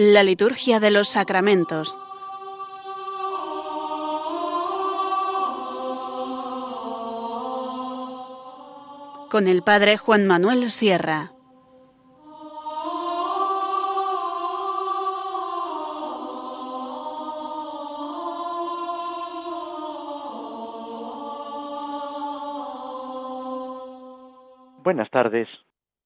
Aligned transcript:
La 0.00 0.22
liturgia 0.22 0.78
de 0.78 0.92
los 0.92 1.08
sacramentos. 1.08 1.92
Con 9.28 9.48
el 9.48 9.62
Padre 9.64 9.96
Juan 9.96 10.28
Manuel 10.28 10.70
Sierra. 10.70 11.32
Buenas 24.84 25.10
tardes, 25.10 25.48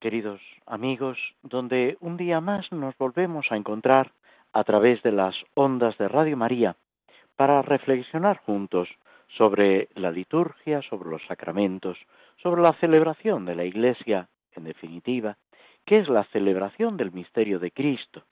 queridos 0.01 0.41
amigos, 0.73 1.19
donde 1.43 1.99
un 2.01 2.17
día 2.17 2.41
más 2.41 2.73
nos 2.73 2.97
volvemos 2.97 3.45
a 3.51 3.57
encontrar 3.57 4.11
a 4.55 4.65
través 4.65 5.03
de 5.03 5.13
las 5.13 5.35
ondas 5.53 5.99
de 5.99 6.09
Radio 6.09 6.35
María 6.35 6.77
para 7.37 7.61
reflexionar 7.61 8.39
juntos 8.39 8.89
sobre 9.37 9.91
la 9.95 10.11
liturgia, 10.11 10.81
sobre 10.89 11.11
los 11.11 11.23
sacramentos, 11.27 11.99
sobre 12.43 12.63
la 12.63 12.73
celebración 12.81 13.45
de 13.45 13.55
la 13.55 13.65
Iglesia, 13.65 14.29
en 14.53 14.65
definitiva, 14.65 15.37
que 15.85 15.99
es 15.99 16.09
la 16.09 16.25
celebración 16.33 16.97
del 16.97 17.13
misterio 17.13 17.59
de 17.59 17.71
Cristo. 17.71 18.23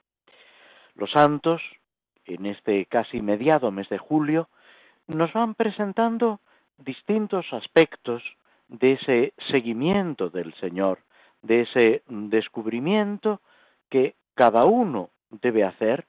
Los 0.95 1.11
santos, 1.11 1.61
en 2.25 2.47
este 2.47 2.87
casi 2.87 3.21
mediado 3.21 3.69
mes 3.69 3.87
de 3.89 3.99
julio, 3.99 4.49
nos 5.05 5.31
van 5.33 5.53
presentando 5.53 6.39
distintos 6.79 7.45
aspectos 7.53 8.23
de 8.67 8.93
ese 8.93 9.33
seguimiento 9.51 10.31
del 10.31 10.55
Señor, 10.55 11.01
de 11.41 11.61
ese 11.61 12.03
descubrimiento 12.07 13.41
que 13.89 14.15
cada 14.35 14.65
uno 14.65 15.09
debe 15.29 15.63
hacer 15.63 16.05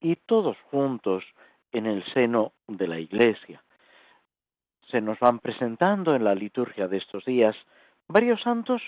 y 0.00 0.16
todos 0.16 0.56
juntos 0.70 1.24
en 1.72 1.86
el 1.86 2.04
seno 2.12 2.52
de 2.66 2.88
la 2.88 2.98
Iglesia. 2.98 3.62
Se 4.90 5.00
nos 5.00 5.18
van 5.18 5.40
presentando 5.40 6.14
en 6.14 6.24
la 6.24 6.34
liturgia 6.34 6.88
de 6.88 6.98
estos 6.98 7.24
días 7.24 7.56
varios 8.08 8.40
santos 8.42 8.82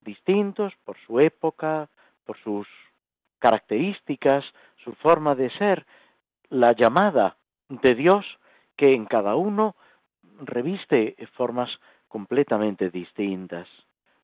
distintos 0.00 0.72
por 0.84 0.96
su 1.06 1.20
época, 1.20 1.88
por 2.24 2.38
sus 2.38 2.66
características, 3.38 4.44
su 4.82 4.94
forma 4.94 5.34
de 5.34 5.50
ser, 5.50 5.86
la 6.48 6.72
llamada 6.72 7.36
de 7.68 7.94
Dios 7.94 8.24
que 8.76 8.94
en 8.94 9.04
cada 9.06 9.36
uno 9.36 9.76
reviste 10.40 11.16
formas 11.34 11.70
completamente 12.08 12.90
distintas. 12.90 13.68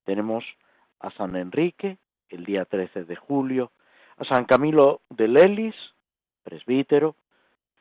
Tenemos 0.05 0.45
a 1.05 1.11
San 1.11 1.37
Enrique, 1.37 1.99
el 2.31 2.47
día 2.47 2.65
13 2.65 3.05
de 3.05 3.15
julio, 3.15 3.73
a 4.17 4.25
San 4.25 4.47
Camilo 4.47 5.03
de 5.11 5.29
Lelis, 5.29 5.75
presbítero, 6.43 7.17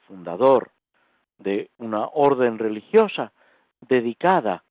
fundador 0.07 0.71
de 1.37 1.71
una 1.77 2.05
orden 2.07 2.59
religiosa 2.59 3.31
dedicada 3.79 4.65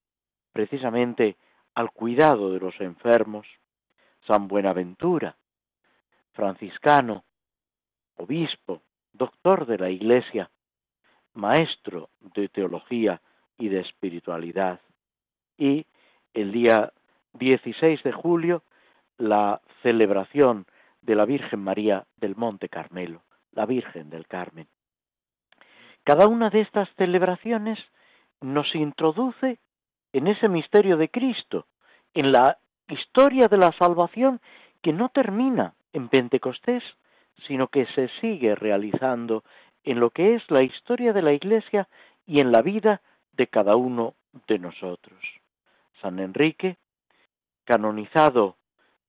precisamente 0.53 1.37
al 1.75 1.93
cuidado 1.93 2.53
de 2.53 2.61
los 2.61 2.79
enfermos, 2.81 3.47
San 4.27 4.49
Buenaventura, 4.49 5.35
franciscano, 6.33 7.25
obispo, 8.17 8.83
doctor 9.15 9.65
de 9.65 9.79
la 9.79 9.89
Iglesia, 9.89 10.51
maestro 11.33 12.11
de 12.21 12.49
teología 12.49 13.23
y 13.57 13.69
de 13.69 13.81
espiritualidad. 13.81 14.81
Y 15.57 15.87
el 16.35 16.53
día 16.53 16.93
16 17.35 18.03
de 18.03 18.13
julio 18.13 18.63
la 19.19 19.61
celebración 19.83 20.67
de 21.01 21.15
la 21.15 21.25
Virgen 21.25 21.61
María 21.61 22.07
del 22.17 22.37
Monte 22.37 22.69
Carmelo, 22.69 23.23
la 23.53 23.67
Virgen 23.67 24.11
del 24.11 24.27
Carmen. 24.27 24.67
Cada 26.05 26.27
una 26.27 26.51
de 26.51 26.61
estas 26.61 26.89
celebraciones 26.97 27.79
nos 28.41 28.75
introduce 28.75 29.59
en 30.13 30.27
ese 30.27 30.49
misterio 30.49 30.97
de 30.97 31.09
Cristo, 31.09 31.67
en 32.15 32.33
la 32.33 32.59
historia 32.89 33.49
de 33.49 33.57
la 33.57 33.73
salvación 33.79 34.41
que 34.83 34.93
no 34.93 35.09
termina 35.09 35.75
en 35.93 36.09
Pentecostés, 36.09 36.83
sino 37.47 37.69
que 37.69 37.87
se 37.87 38.09
sigue 38.21 38.55
realizando 38.55 39.45
en 39.85 40.01
lo 40.01 40.11
que 40.11 40.35
es 40.35 40.43
la 40.51 40.63
historia 40.63 41.13
de 41.13 41.23
la 41.23 41.33
Iglesia 41.33 41.89
y 42.27 42.41
en 42.41 42.53
la 42.53 42.63
vida 42.63 43.01
de 43.33 43.47
cada 43.47 43.77
uno 43.77 44.15
de 44.47 44.59
nosotros. 44.59 45.21
San 46.01 46.19
Enrique 46.19 46.77
canonizado 47.73 48.57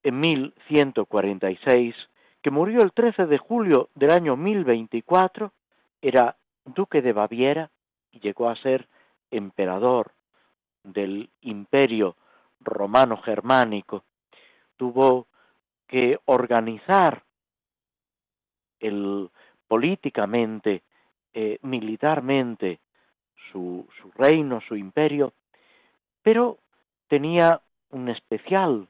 en 0.04 0.22
1146, 0.22 1.94
que 2.42 2.50
murió 2.50 2.82
el 2.82 2.94
13 2.94 3.26
de 3.26 3.38
julio 3.38 3.90
del 3.94 4.12
año 4.12 4.38
1024, 4.38 5.52
era 6.02 6.38
duque 6.64 7.02
de 7.02 7.12
Baviera 7.12 7.72
y 8.14 8.22
llegó 8.22 8.50
a 8.50 8.56
ser 8.56 8.88
emperador 9.32 10.14
del 10.82 11.30
imperio 11.42 12.16
romano 12.62 13.18
germánico. 13.18 14.06
Tuvo 14.78 15.28
que 15.86 16.18
organizar 16.24 17.22
el, 18.80 19.30
políticamente, 19.68 20.84
eh, 21.34 21.60
militarmente, 21.64 22.80
su, 23.52 23.86
su 24.02 24.10
reino, 24.12 24.62
su 24.62 24.78
imperio, 24.78 25.34
pero 26.22 26.60
tenía 27.10 27.60
un 27.94 28.10
especial 28.10 28.88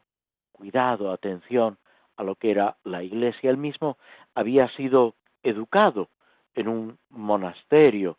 cuidado, 0.51 1.11
atención 1.11 1.77
a 2.15 2.23
lo 2.23 2.35
que 2.35 2.51
era 2.51 2.77
la 2.83 3.03
iglesia. 3.03 3.49
Él 3.49 3.57
mismo 3.57 3.97
había 4.33 4.67
sido 4.69 5.15
educado 5.43 6.09
en 6.55 6.67
un 6.67 6.97
monasterio 7.09 8.17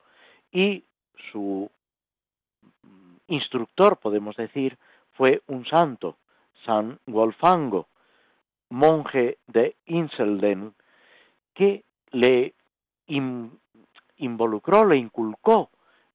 y 0.53 0.85
su 1.33 1.71
instructor, 3.27 3.97
podemos 3.97 4.37
decir, 4.37 4.77
fue 5.13 5.43
un 5.47 5.65
santo, 5.67 6.17
San 6.67 6.99
Wolfango, 7.07 7.87
monje 8.69 9.39
de 9.47 9.77
Inselden, 9.87 10.75
que 11.55 11.85
le 12.11 12.55
involucró, 14.17 14.85
le 14.85 14.97
inculcó 14.97 15.71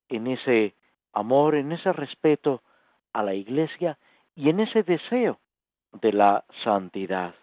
en 0.09 0.27
ese 0.27 0.75
amor, 1.13 1.55
en 1.55 1.71
ese 1.71 1.91
respeto 1.93 2.61
a 3.13 3.23
la 3.23 3.33
iglesia 3.33 3.97
y 4.39 4.47
en 4.47 4.61
ese 4.61 4.83
deseo 4.83 5.37
de 5.91 6.13
la 6.13 6.45
santidad. 6.63 7.35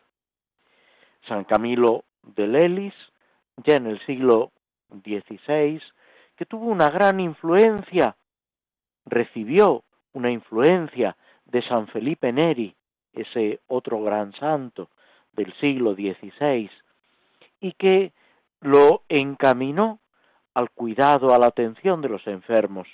San 1.28 1.44
Camilo 1.44 2.04
de 2.22 2.46
Lelis, 2.46 2.94
ya 3.58 3.74
en 3.74 3.86
el 3.86 4.00
siglo 4.06 4.50
XVI, 5.04 5.82
que 6.36 6.46
tuvo 6.46 6.64
una 6.70 6.88
gran 6.88 7.20
influencia, 7.20 8.16
recibió 9.04 9.84
una 10.14 10.30
influencia 10.30 11.18
de 11.44 11.60
San 11.68 11.86
Felipe 11.88 12.32
Neri, 12.32 12.74
ese 13.12 13.60
otro 13.66 14.02
gran 14.02 14.32
santo 14.32 14.88
del 15.32 15.52
siglo 15.60 15.92
XVI, 15.92 16.70
y 17.60 17.72
que 17.72 18.14
lo 18.62 19.02
encaminó 19.10 19.98
al 20.54 20.70
cuidado, 20.70 21.34
a 21.34 21.38
la 21.38 21.48
atención 21.48 22.00
de 22.00 22.08
los 22.08 22.26
enfermos. 22.26 22.88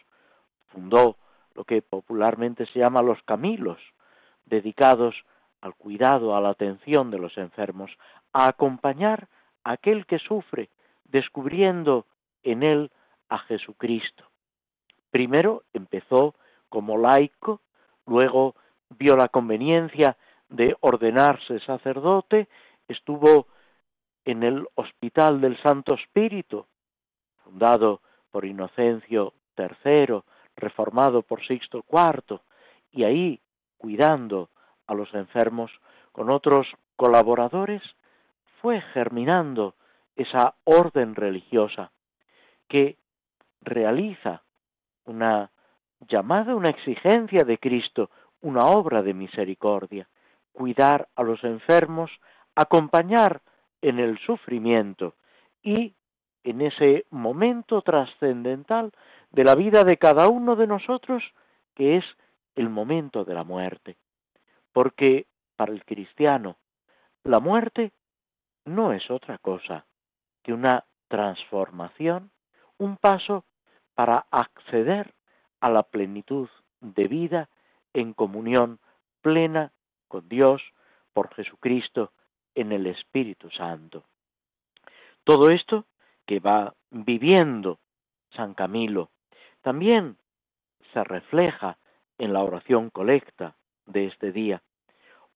Fundó 0.73 1.19
lo 1.55 1.65
que 1.65 1.83
popularmente 1.83 2.67
se 2.67 2.79
llama 2.79 3.03
los 3.03 3.23
Camilos, 3.23 3.79
dedicados 4.45 5.15
al 5.61 5.75
cuidado, 5.75 6.37
a 6.37 6.41
la 6.41 6.51
atención 6.51 7.11
de 7.11 7.19
los 7.19 7.37
enfermos, 7.39 7.91
a 8.33 8.49
acompañar 8.49 9.29
a 9.65 9.73
aquel 9.73 10.07
que 10.07 10.19
sufre, 10.19 10.71
descubriendo 11.05 12.07
en 12.43 12.63
él 12.63 12.91
a 13.29 13.39
Jesucristo. 13.39 14.25
Primero 15.11 15.63
empezó 15.73 16.35
como 16.69 16.99
laico, 16.99 17.61
luego 18.07 18.55
vio 18.91 19.17
la 19.17 19.29
conveniencia 19.29 20.17
de 20.49 20.77
ordenarse 20.81 21.61
sacerdote, 21.61 22.49
estuvo 22.89 23.47
en 24.25 24.43
el 24.43 24.67
Hospital 24.75 25.41
del 25.41 25.61
Santo 25.63 25.95
Espíritu, 25.95 26.67
fundado 27.45 28.01
por 28.31 28.45
Inocencio 28.45 29.35
III, 29.57 30.23
reformado 30.57 31.23
por 31.23 31.45
Sixto 31.47 31.85
IV, 31.91 32.41
y 32.91 33.05
ahí 33.05 33.41
cuidando 33.79 34.51
a 34.87 34.95
los 34.95 35.13
enfermos 35.15 35.71
con 36.13 36.31
otros 36.31 36.67
colaboradores, 36.97 37.83
fue 38.61 38.81
germinando 38.93 39.75
esa 40.15 40.55
orden 40.65 41.15
religiosa 41.15 41.91
que 42.69 42.97
realiza 43.61 44.43
una 45.05 45.51
llamada, 46.09 46.55
una 46.55 46.71
exigencia 46.71 47.45
de 47.45 47.59
Cristo, 47.59 48.11
una 48.41 48.67
obra 48.67 49.03
de 49.03 49.15
misericordia, 49.15 50.09
cuidar 50.53 51.09
a 51.17 51.23
los 51.23 51.43
enfermos, 51.45 52.11
acompañar 52.55 53.41
en 53.81 53.99
el 53.99 54.19
sufrimiento 54.19 55.15
y 55.63 55.95
en 56.45 56.61
ese 56.61 57.07
momento 57.11 57.83
trascendental 57.83 58.93
de 59.33 59.45
la 59.45 59.55
vida 59.55 59.85
de 59.85 59.97
cada 59.97 60.29
uno 60.29 60.57
de 60.57 60.67
nosotros, 60.67 61.23
que 61.75 61.97
es 61.97 62.05
el 62.55 62.69
momento 62.69 63.25
de 63.25 63.35
la 63.35 63.45
muerte. 63.45 63.97
Porque 64.73 65.27
para 65.57 65.73
el 65.73 65.85
cristiano 65.85 66.57
la 67.25 67.41
muerte 67.41 67.93
no 68.65 68.93
es 68.93 69.11
otra 69.11 69.39
cosa 69.39 69.87
que 70.43 70.53
una 70.53 70.85
transformación, 71.09 72.31
un 72.79 72.97
paso 72.97 73.45
para 73.95 74.27
acceder 74.31 75.15
a 75.61 75.71
la 75.71 75.83
plenitud 75.83 76.49
de 76.81 77.07
vida 77.09 77.49
en 77.93 78.13
comunión 78.13 78.81
plena 79.21 79.73
con 80.09 80.29
Dios 80.29 80.63
por 81.13 81.33
Jesucristo 81.35 82.13
en 82.55 82.73
el 82.73 82.87
Espíritu 82.87 83.51
Santo. 83.51 84.05
Todo 85.25 85.51
esto 85.51 85.87
que 86.27 86.41
va 86.41 86.75
viviendo 86.91 87.79
San 88.35 88.55
Camilo 88.55 89.11
también 89.63 90.17
se 90.93 91.03
refleja 91.05 91.79
en 92.19 92.33
la 92.33 92.43
oración 92.43 92.91
colecta 92.91 93.57
de 93.87 94.07
este 94.07 94.33
día. 94.33 94.63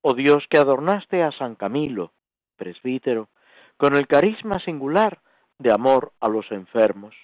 Oh 0.03 0.15
Dios 0.15 0.45
que 0.51 0.59
adornaste 0.59 1.23
a 1.23 1.33
San 1.33 1.55
Camilo, 1.55 2.13
presbítero, 2.57 3.29
con 3.77 3.95
el 3.95 4.07
carisma 4.07 4.61
singular 4.61 5.21
de 5.59 5.73
amor 5.73 6.13
a 6.21 6.29
los 6.29 6.51
enfermos, 6.53 7.15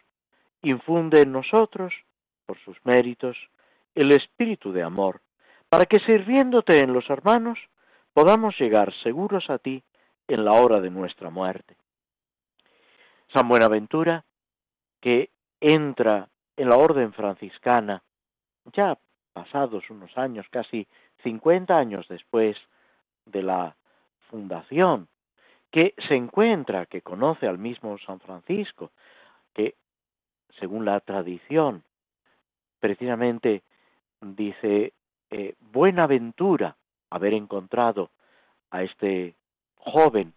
infunde 0.63 1.23
en 1.23 1.33
nosotros, 1.33 1.93
por 2.47 2.59
sus 2.59 2.77
méritos, 2.85 3.37
el 3.95 4.13
espíritu 4.13 4.73
de 4.73 4.83
amor, 4.83 5.21
para 5.69 5.87
que 5.87 6.01
sirviéndote 6.01 6.79
en 6.79 6.93
los 6.93 7.09
hermanos 7.11 7.59
podamos 8.15 8.59
llegar 8.59 8.93
seguros 9.03 9.49
a 9.49 9.59
ti 9.59 9.83
en 10.29 10.45
la 10.45 10.53
hora 10.53 10.81
de 10.81 10.91
nuestra 10.91 11.31
muerte. 11.31 11.77
San 13.33 13.49
Buenaventura, 13.49 14.25
que 15.01 15.31
entra 15.61 16.29
en 16.57 16.69
la 16.69 16.77
orden 16.77 17.13
franciscana, 17.13 18.03
ya 18.73 18.99
pasados 19.33 19.89
unos 19.91 20.17
años, 20.17 20.47
casi 20.51 20.87
50 21.23 21.77
años 21.77 22.07
después 22.09 22.57
de 23.27 23.43
la 23.43 23.77
fundación, 24.29 25.09
que 25.71 25.95
se 26.07 26.15
encuentra, 26.15 26.87
que 26.87 27.01
conoce 27.01 27.47
al 27.47 27.59
mismo 27.59 27.97
San 27.99 28.21
Francisco, 28.21 28.91
que 29.55 29.75
según 30.59 30.85
la 30.85 31.01
tradición, 31.01 31.83
precisamente 32.79 33.63
dice, 34.21 34.93
eh, 35.31 35.55
buena 35.61 36.05
aventura 36.05 36.77
haber 37.11 37.35
encontrado 37.35 38.11
a 38.71 38.83
este 38.83 39.35
joven 39.77 40.35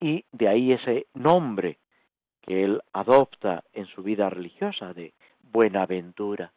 y 0.00 0.24
de 0.32 0.48
ahí 0.48 0.72
ese 0.72 1.06
nombre 1.14 1.78
que 2.46 2.64
él 2.64 2.82
adopta 2.92 3.64
en 3.72 3.86
su 3.86 4.02
vida 4.02 4.28
religiosa 4.28 4.92
de 4.92 5.14
Buenaventura. 5.40 6.52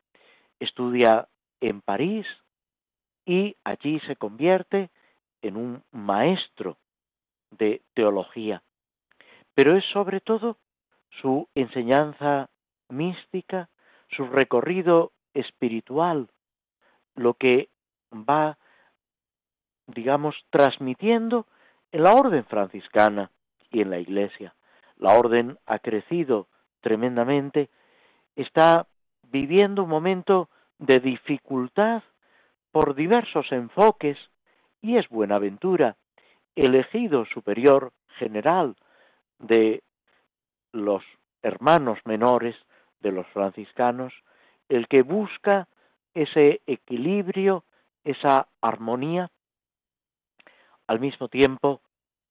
Estudia 0.60 1.28
en 1.62 1.82
París 1.82 2.26
y 3.26 3.56
allí 3.64 4.00
se 4.02 4.16
convierte 4.16 4.90
en 5.42 5.56
un 5.56 5.84
maestro 5.92 6.78
de 7.52 7.82
teología. 7.94 8.62
Pero 9.54 9.78
es 9.78 9.86
sobre 9.86 10.20
todo 10.20 10.58
su 11.22 11.48
enseñanza 11.56 12.50
mística, 12.90 13.70
su 14.10 14.26
recorrido 14.28 15.12
espiritual, 15.34 16.28
lo 17.16 17.34
que 17.36 17.70
va, 18.12 18.58
digamos, 19.88 20.36
transmitiendo 20.50 21.48
en 21.92 22.04
la 22.04 22.14
orden 22.14 22.44
franciscana 22.46 23.32
y 23.72 23.82
en 23.82 23.90
la 23.90 24.00
Iglesia. 24.00 24.54
La 24.98 25.18
orden 25.18 25.58
ha 25.66 25.80
crecido 25.80 26.48
tremendamente, 26.82 27.70
está 28.36 28.88
viviendo 29.24 29.84
un 29.84 29.90
momento 29.90 30.50
de 30.80 31.00
dificultad 31.00 32.04
por 32.72 32.96
diversos 32.96 33.52
enfoques 33.52 34.18
y 34.82 34.98
es 34.98 35.08
Buenaventura, 35.10 35.98
elegido 36.56 37.26
superior 37.26 37.94
general 38.18 38.76
de 39.40 39.84
los 40.72 41.04
hermanos 41.42 42.00
menores 42.06 42.56
de 43.00 43.12
los 43.12 43.28
franciscanos, 43.28 44.14
el 44.70 44.88
que 44.88 45.02
busca 45.02 45.68
ese 46.14 46.62
equilibrio, 46.66 47.64
esa 48.04 48.48
armonía, 48.62 49.30
al 50.88 51.00
mismo 51.00 51.28
tiempo 51.28 51.82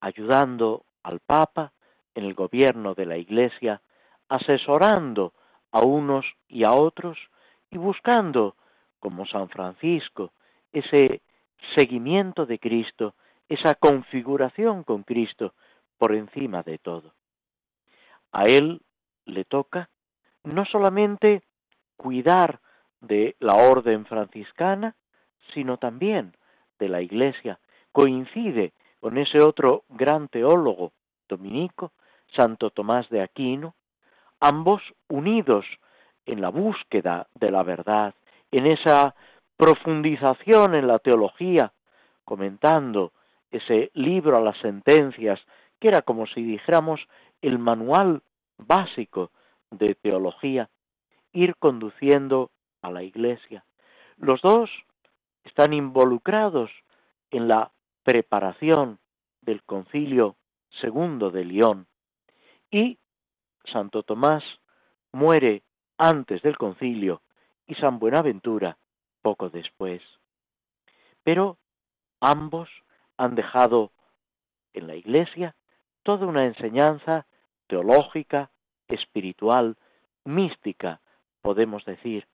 ayudando 0.01 0.85
al 1.03 1.21
Papa 1.21 1.73
en 2.17 2.25
el 2.25 2.35
gobierno 2.35 2.95
de 2.95 3.07
la 3.07 3.19
Iglesia, 3.19 3.81
asesorando 4.29 5.35
a 5.71 5.83
unos 5.83 6.25
y 6.49 6.65
a 6.65 6.73
otros 6.73 7.19
y 7.71 7.79
buscando, 7.79 8.57
como 8.99 9.27
San 9.27 9.49
Francisco, 9.51 10.33
ese 10.73 11.21
seguimiento 11.77 12.47
de 12.47 12.59
Cristo, 12.59 13.15
esa 13.49 13.75
configuración 13.75 14.83
con 14.83 15.03
Cristo 15.03 15.55
por 15.99 16.15
encima 16.15 16.63
de 16.63 16.79
todo. 16.79 17.13
A 18.33 18.47
él 18.47 18.81
le 19.27 19.45
toca 19.45 19.91
no 20.43 20.65
solamente 20.65 21.43
cuidar 21.97 22.61
de 23.01 23.37
la 23.41 23.57
orden 23.57 24.07
franciscana, 24.07 24.97
sino 25.53 25.77
también 25.77 26.35
de 26.79 26.89
la 26.89 27.03
Iglesia. 27.03 27.59
Coincide 27.93 28.73
con 29.01 29.19
ese 29.19 29.43
otro 29.43 29.85
gran 29.91 30.29
teólogo 30.29 30.93
dominico, 31.29 31.93
Santo 32.37 32.71
Tomás 32.71 33.09
de 33.09 33.23
Aquino, 33.23 33.75
ambos 34.41 34.83
unidos 35.09 35.65
en 36.27 36.41
la 36.41 36.51
búsqueda 36.51 37.27
de 37.35 37.51
la 37.51 37.63
verdad, 37.63 38.15
en 38.51 38.67
esa 38.67 39.15
profundización 39.57 40.75
en 40.75 40.87
la 40.87 40.99
teología, 40.99 41.73
comentando 42.25 43.13
ese 43.51 43.91
libro 43.95 44.37
a 44.37 44.41
las 44.41 44.59
sentencias, 44.59 45.41
que 45.81 45.89
era 45.89 46.03
como 46.03 46.27
si 46.27 46.43
dijéramos 46.43 47.01
el 47.41 47.59
manual 47.59 48.23
básico 48.59 49.31
de 49.71 49.95
teología, 49.95 50.69
ir 51.33 51.57
conduciendo 51.57 52.51
a 52.83 52.91
la 52.91 53.03
Iglesia. 53.03 53.65
Los 54.17 54.41
dos 54.43 54.71
están 55.45 55.73
involucrados 55.73 56.71
en 57.31 57.49
la 57.49 57.71
preparación 58.03 58.99
del 59.43 59.63
concilio 59.63 60.37
segundo 60.81 61.31
de 61.31 61.45
León 61.45 61.87
y 62.77 62.99
Santo 63.73 64.03
Tomás 64.03 64.45
muere 65.13 65.63
antes 65.97 66.43
del 66.43 66.59
concilio 66.59 67.23
y 67.67 67.75
San 67.77 67.99
Buenaventura 67.99 68.77
poco 69.23 69.49
después. 69.49 70.03
Pero 71.25 71.57
ambos 72.21 72.69
han 73.17 73.35
dejado 73.35 73.93
en 74.75 74.87
la 74.87 74.95
Iglesia 74.95 75.57
toda 76.03 76.27
una 76.27 76.45
enseñanza 76.45 77.27
teológica, 77.67 78.51
espiritual, 78.89 79.77
mística, 80.25 81.01
podemos 81.41 81.83
decir, 81.87 82.29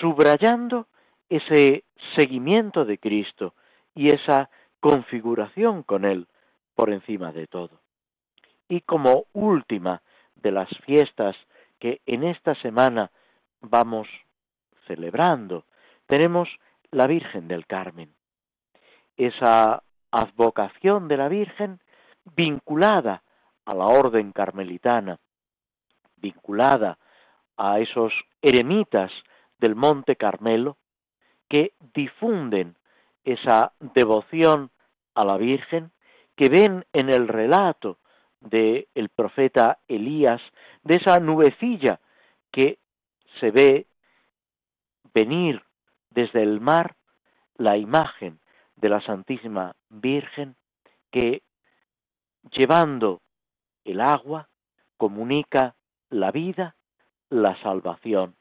subrayando 0.00 0.88
ese 1.28 1.84
seguimiento 2.16 2.84
de 2.84 2.98
Cristo 2.98 3.54
y 3.94 4.10
esa 4.10 4.50
configuración 4.80 5.84
con 5.84 6.04
Él 6.04 6.26
por 6.74 6.90
encima 6.90 7.30
de 7.32 7.46
todo. 7.46 7.85
Y 8.68 8.80
como 8.80 9.26
última 9.32 10.02
de 10.34 10.50
las 10.50 10.68
fiestas 10.84 11.36
que 11.78 12.00
en 12.06 12.24
esta 12.24 12.54
semana 12.56 13.10
vamos 13.60 14.08
celebrando, 14.86 15.64
tenemos 16.06 16.48
la 16.90 17.06
Virgen 17.06 17.48
del 17.48 17.66
Carmen. 17.66 18.14
Esa 19.16 19.82
advocación 20.10 21.08
de 21.08 21.16
la 21.16 21.28
Virgen 21.28 21.80
vinculada 22.34 23.22
a 23.64 23.74
la 23.74 23.86
orden 23.86 24.32
carmelitana, 24.32 25.18
vinculada 26.16 26.98
a 27.56 27.80
esos 27.80 28.12
eremitas 28.42 29.12
del 29.58 29.74
Monte 29.74 30.16
Carmelo 30.16 30.76
que 31.48 31.72
difunden 31.94 32.76
esa 33.24 33.72
devoción 33.80 34.70
a 35.14 35.24
la 35.24 35.36
Virgen, 35.36 35.90
que 36.36 36.48
ven 36.48 36.84
en 36.92 37.08
el 37.08 37.28
relato 37.28 37.98
del 38.48 38.88
el 38.94 39.08
profeta 39.08 39.78
Elías, 39.88 40.40
de 40.82 40.96
esa 40.96 41.18
nubecilla 41.20 42.00
que 42.52 42.78
se 43.40 43.50
ve 43.50 43.86
venir 45.12 45.62
desde 46.10 46.42
el 46.42 46.60
mar 46.60 46.96
la 47.56 47.76
imagen 47.76 48.38
de 48.76 48.88
la 48.88 49.00
Santísima 49.00 49.74
Virgen 49.88 50.56
que 51.10 51.42
llevando 52.50 53.20
el 53.84 54.00
agua 54.00 54.48
comunica 54.96 55.74
la 56.10 56.30
vida, 56.30 56.76
la 57.28 57.60
salvación, 57.62 58.36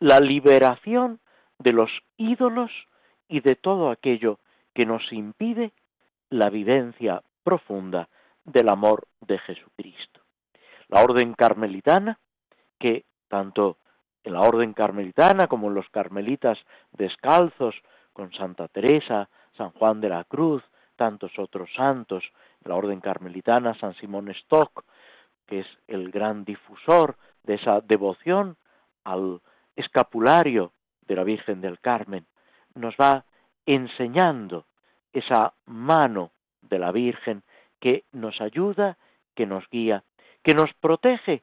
la 0.00 0.20
liberación 0.20 1.20
de 1.58 1.72
los 1.72 1.90
ídolos 2.16 2.70
y 3.28 3.40
de 3.40 3.56
todo 3.56 3.90
aquello 3.90 4.38
que 4.74 4.86
nos 4.86 5.12
impide 5.12 5.72
la 6.30 6.50
vivencia 6.50 7.22
profunda 7.42 8.08
del 8.44 8.68
amor 8.68 9.06
de 9.20 9.38
Jesucristo. 9.38 10.20
La 10.88 11.02
orden 11.02 11.34
carmelitana, 11.34 12.18
que 12.78 13.04
tanto 13.28 13.78
en 14.22 14.32
la 14.34 14.40
orden 14.40 14.72
carmelitana 14.72 15.48
como 15.48 15.68
en 15.68 15.74
los 15.74 15.88
carmelitas 15.90 16.58
descalzos, 16.92 17.74
con 18.12 18.32
Santa 18.32 18.68
Teresa, 18.68 19.28
San 19.56 19.70
Juan 19.72 20.00
de 20.00 20.08
la 20.08 20.24
Cruz, 20.24 20.62
tantos 20.96 21.32
otros 21.38 21.68
santos, 21.74 22.24
la 22.62 22.76
orden 22.76 23.00
carmelitana, 23.00 23.74
San 23.74 23.94
Simón 23.96 24.30
Stock, 24.30 24.84
que 25.46 25.60
es 25.60 25.66
el 25.88 26.10
gran 26.10 26.44
difusor 26.44 27.16
de 27.42 27.54
esa 27.54 27.80
devoción 27.80 28.56
al 29.02 29.42
escapulario 29.76 30.72
de 31.02 31.16
la 31.16 31.24
Virgen 31.24 31.60
del 31.60 31.80
Carmen, 31.80 32.26
nos 32.74 32.94
va 32.94 33.24
enseñando 33.66 34.66
esa 35.12 35.54
mano 35.66 36.30
de 36.62 36.78
la 36.78 36.92
Virgen 36.92 37.42
que 37.84 38.04
nos 38.12 38.40
ayuda, 38.40 38.96
que 39.34 39.44
nos 39.44 39.68
guía, 39.68 40.04
que 40.42 40.54
nos 40.54 40.72
protege, 40.80 41.42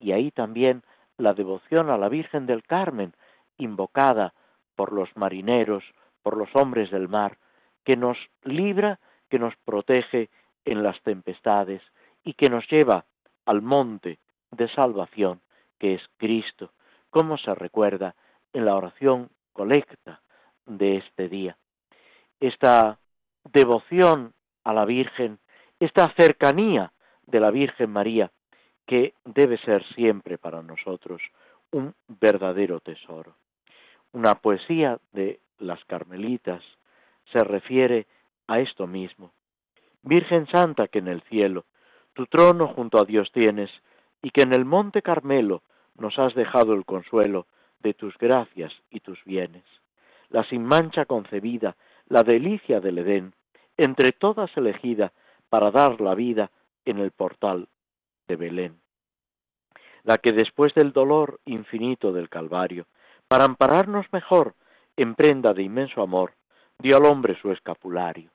y 0.00 0.10
ahí 0.10 0.32
también 0.32 0.82
la 1.16 1.32
devoción 1.32 1.90
a 1.90 1.96
la 1.96 2.08
Virgen 2.08 2.44
del 2.44 2.64
Carmen, 2.64 3.14
invocada 3.56 4.34
por 4.74 4.92
los 4.92 5.16
marineros, 5.16 5.84
por 6.24 6.36
los 6.36 6.48
hombres 6.56 6.90
del 6.90 7.06
mar, 7.06 7.38
que 7.84 7.96
nos 7.96 8.18
libra, 8.42 8.98
que 9.30 9.38
nos 9.38 9.54
protege 9.64 10.28
en 10.64 10.82
las 10.82 11.00
tempestades 11.02 11.82
y 12.24 12.34
que 12.34 12.50
nos 12.50 12.68
lleva 12.68 13.04
al 13.44 13.62
monte 13.62 14.18
de 14.50 14.68
salvación 14.70 15.40
que 15.78 15.94
es 15.94 16.02
Cristo, 16.16 16.72
como 17.10 17.38
se 17.38 17.54
recuerda 17.54 18.16
en 18.52 18.64
la 18.64 18.74
oración 18.74 19.30
colecta 19.52 20.20
de 20.64 20.96
este 20.96 21.28
día. 21.28 21.56
Esta 22.40 22.98
devoción 23.44 24.34
a 24.64 24.72
la 24.72 24.84
Virgen, 24.84 25.38
esta 25.80 26.12
cercanía 26.16 26.92
de 27.26 27.40
la 27.40 27.50
Virgen 27.50 27.90
María, 27.90 28.30
que 28.86 29.14
debe 29.24 29.58
ser 29.58 29.84
siempre 29.94 30.38
para 30.38 30.62
nosotros 30.62 31.20
un 31.72 31.94
verdadero 32.08 32.80
tesoro. 32.80 33.34
Una 34.12 34.36
poesía 34.36 34.98
de 35.12 35.40
las 35.58 35.84
Carmelitas 35.84 36.62
se 37.32 37.42
refiere 37.42 38.06
a 38.46 38.60
esto 38.60 38.86
mismo. 38.86 39.32
Virgen 40.02 40.46
Santa 40.46 40.88
que 40.88 41.00
en 41.00 41.08
el 41.08 41.22
cielo 41.22 41.64
tu 42.14 42.26
trono 42.26 42.68
junto 42.68 43.00
a 43.00 43.04
Dios 43.04 43.30
tienes 43.32 43.70
y 44.22 44.30
que 44.30 44.42
en 44.42 44.54
el 44.54 44.64
monte 44.64 45.02
Carmelo 45.02 45.62
nos 45.98 46.18
has 46.18 46.34
dejado 46.34 46.74
el 46.74 46.84
consuelo 46.84 47.46
de 47.80 47.94
tus 47.94 48.16
gracias 48.18 48.72
y 48.90 49.00
tus 49.00 49.22
bienes. 49.24 49.64
La 50.30 50.44
sin 50.44 50.64
mancha 50.64 51.04
concebida, 51.04 51.76
la 52.08 52.22
delicia 52.22 52.80
del 52.80 52.98
Edén, 52.98 53.34
entre 53.76 54.12
todas 54.12 54.50
elegida 54.56 55.12
para 55.48 55.70
dar 55.70 56.00
la 56.00 56.14
vida 56.14 56.50
en 56.84 56.98
el 56.98 57.10
portal 57.10 57.68
de 58.28 58.36
Belén. 58.36 58.80
La 60.02 60.18
que 60.18 60.32
después 60.32 60.74
del 60.74 60.92
dolor 60.92 61.40
infinito 61.44 62.12
del 62.12 62.28
Calvario, 62.28 62.86
para 63.28 63.44
ampararnos 63.44 64.06
mejor 64.12 64.54
en 64.96 65.14
prenda 65.14 65.52
de 65.52 65.62
inmenso 65.62 66.02
amor, 66.02 66.34
dio 66.78 66.96
al 66.96 67.04
hombre 67.04 67.38
su 67.40 67.50
escapulario. 67.50 68.30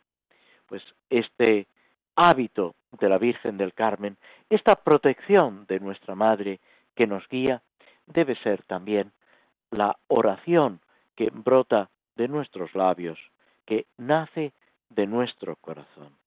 Pues 0.68 0.84
este 1.10 1.68
hábito 2.16 2.76
de 3.00 3.10
la 3.10 3.18
Virgen 3.18 3.58
del 3.58 3.74
Carmen, 3.74 4.18
esta 4.50 4.76
protección 4.76 5.66
de 5.68 5.80
nuestra 5.80 6.16
Madre 6.16 6.60
que 6.96 7.08
nos 7.08 7.28
guía, 7.30 7.62
debe 8.06 8.36
ser 8.36 8.64
también 8.64 9.12
la 9.70 9.98
oración 10.08 10.82
que 11.16 11.30
brota 11.32 11.90
de 12.16 12.28
nuestros 12.28 12.76
labios, 12.76 13.18
que 13.66 13.86
nace 13.98 14.54
de 14.90 15.08
nuestro 15.08 15.56
corazón. 15.56 16.21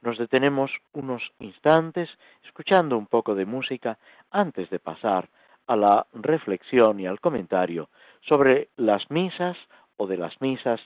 Nos 0.00 0.18
detenemos 0.18 0.70
unos 0.92 1.22
instantes 1.38 2.08
escuchando 2.44 2.96
un 2.96 3.06
poco 3.06 3.34
de 3.34 3.46
música 3.46 3.98
antes 4.30 4.70
de 4.70 4.78
pasar 4.78 5.28
a 5.66 5.76
la 5.76 6.06
reflexión 6.12 7.00
y 7.00 7.06
al 7.06 7.20
comentario 7.20 7.88
sobre 8.20 8.68
las 8.76 9.10
misas 9.10 9.56
o 9.96 10.06
de 10.06 10.16
las 10.16 10.40
misas 10.40 10.80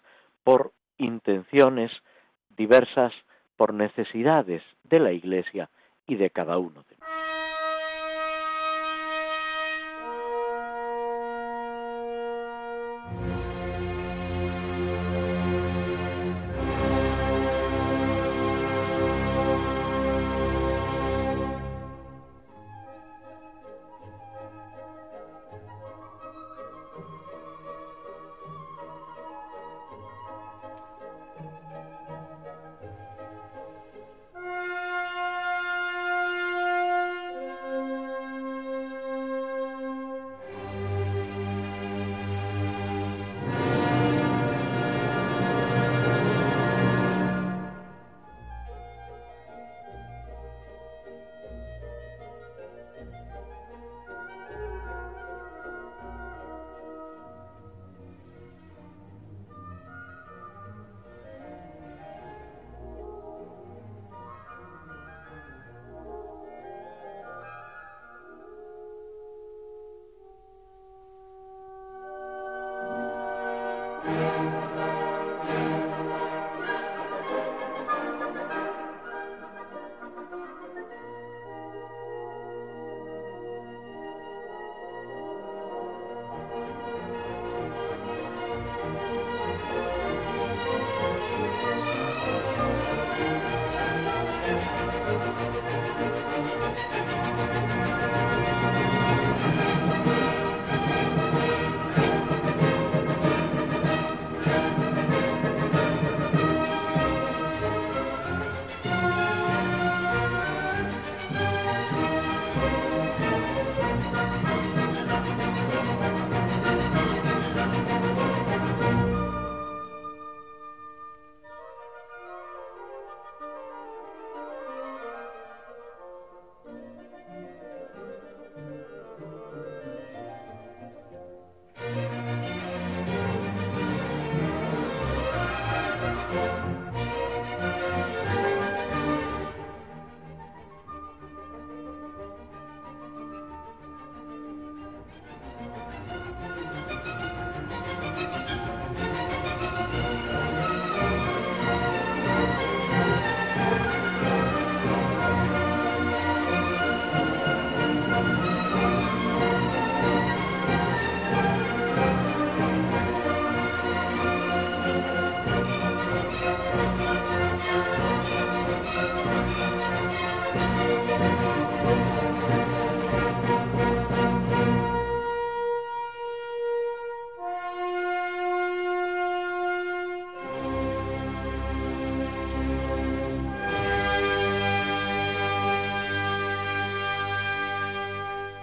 por 0.44 0.72
intenciones 0.98 1.92
diversas, 2.50 3.12
por 3.56 3.74
necesidades 3.74 4.62
de 4.84 4.98
la 4.98 5.12
Iglesia 5.12 5.68
y 6.06 6.16
de 6.16 6.30
cada 6.30 6.58
uno 6.58 6.82
de 6.88 6.96
nosotros. 6.96 7.01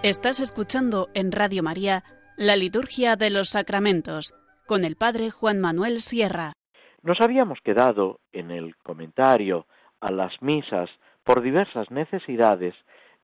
Estás 0.01 0.39
escuchando 0.39 1.09
en 1.13 1.33
Radio 1.33 1.61
María 1.61 2.05
la 2.37 2.55
Liturgia 2.55 3.17
de 3.17 3.29
los 3.29 3.49
Sacramentos 3.49 4.33
con 4.65 4.85
el 4.85 4.95
Padre 4.95 5.29
Juan 5.29 5.59
Manuel 5.59 5.99
Sierra. 5.99 6.53
Nos 7.01 7.19
habíamos 7.19 7.59
quedado 7.59 8.21
en 8.31 8.49
el 8.49 8.77
comentario 8.77 9.67
a 9.99 10.09
las 10.09 10.41
misas 10.41 10.89
por 11.25 11.41
diversas 11.41 11.91
necesidades 11.91 12.75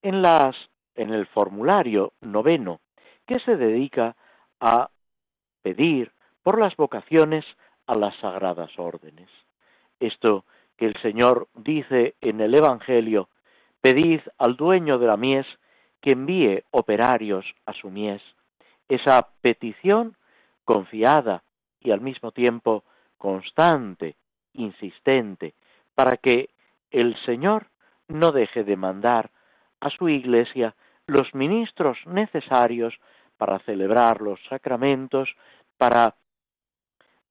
en 0.02 0.22
las 0.22 0.54
en 0.96 1.14
el 1.14 1.28
formulario 1.28 2.12
noveno 2.20 2.82
que 3.26 3.40
se 3.40 3.56
dedica 3.56 4.18
a 4.60 4.90
pedir 5.62 6.12
por 6.44 6.60
las 6.60 6.76
vocaciones 6.76 7.46
a 7.88 7.96
las 7.96 8.18
sagradas 8.18 8.72
órdenes. 8.78 9.30
Esto 10.02 10.44
que 10.76 10.88
el 10.88 11.02
Señor 11.02 11.48
dice 11.56 12.16
en 12.20 12.42
el 12.42 12.54
Evangelio, 12.54 13.30
pedid 13.80 14.20
al 14.38 14.58
dueño 14.58 15.00
de 15.00 15.08
la 15.08 15.16
mies 15.16 15.48
que 16.06 16.12
envíe 16.12 16.64
operarios 16.70 17.44
a 17.66 17.74
su 17.74 17.90
mies. 17.90 18.22
Esa 18.88 19.28
petición 19.42 20.16
confiada 20.64 21.42
y 21.80 21.90
al 21.90 22.00
mismo 22.00 22.32
tiempo 22.32 22.84
constante, 23.18 24.16
insistente, 24.54 25.56
para 25.96 26.18
que 26.18 26.52
el 26.92 27.18
Señor 27.26 27.72
no 28.08 28.32
deje 28.32 28.64
de 28.64 28.78
mandar 28.78 29.32
a 29.80 29.90
su 29.90 30.08
iglesia 30.08 30.76
los 31.08 31.34
ministros 31.34 31.98
necesarios 32.06 32.94
para 33.38 33.58
celebrar 33.66 34.22
los 34.22 34.40
sacramentos, 34.48 35.36
para 35.76 36.14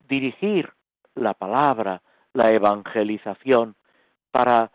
dirigir 0.00 0.72
la 1.14 1.34
palabra, 1.34 2.02
la 2.32 2.50
evangelización, 2.50 3.76
para 4.32 4.72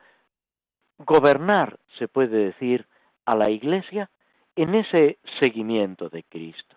gobernar, 0.99 1.79
se 1.97 2.07
puede 2.07 2.45
decir, 2.45 2.87
a 3.29 3.36
la 3.36 3.51
Iglesia 3.51 4.09
en 4.55 4.74
ese 4.74 5.19
seguimiento 5.39 6.09
de 6.09 6.24
Cristo. 6.24 6.75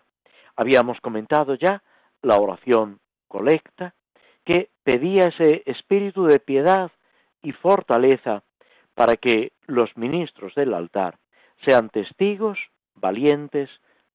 Habíamos 0.55 1.01
comentado 1.01 1.55
ya 1.55 1.81
la 2.21 2.37
oración 2.37 2.99
colecta 3.27 3.95
que 4.45 4.69
pedía 4.83 5.29
ese 5.29 5.63
espíritu 5.65 6.25
de 6.25 6.39
piedad 6.39 6.91
y 7.41 7.53
fortaleza 7.53 8.43
para 8.93 9.15
que 9.17 9.53
los 9.65 9.97
ministros 9.97 10.53
del 10.53 10.75
altar 10.75 11.17
sean 11.65 11.89
testigos 11.89 12.59
valientes 12.93 13.71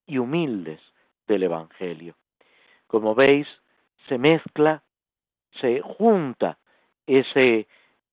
y 0.06 0.18
humildes 0.18 0.80
del 1.26 1.42
Evangelio. 1.42 2.14
Como 2.86 3.16
veis, 3.16 3.48
se 4.08 4.16
mezcla, 4.16 4.84
se 5.60 5.80
junta 5.80 6.56
ese 7.04 7.66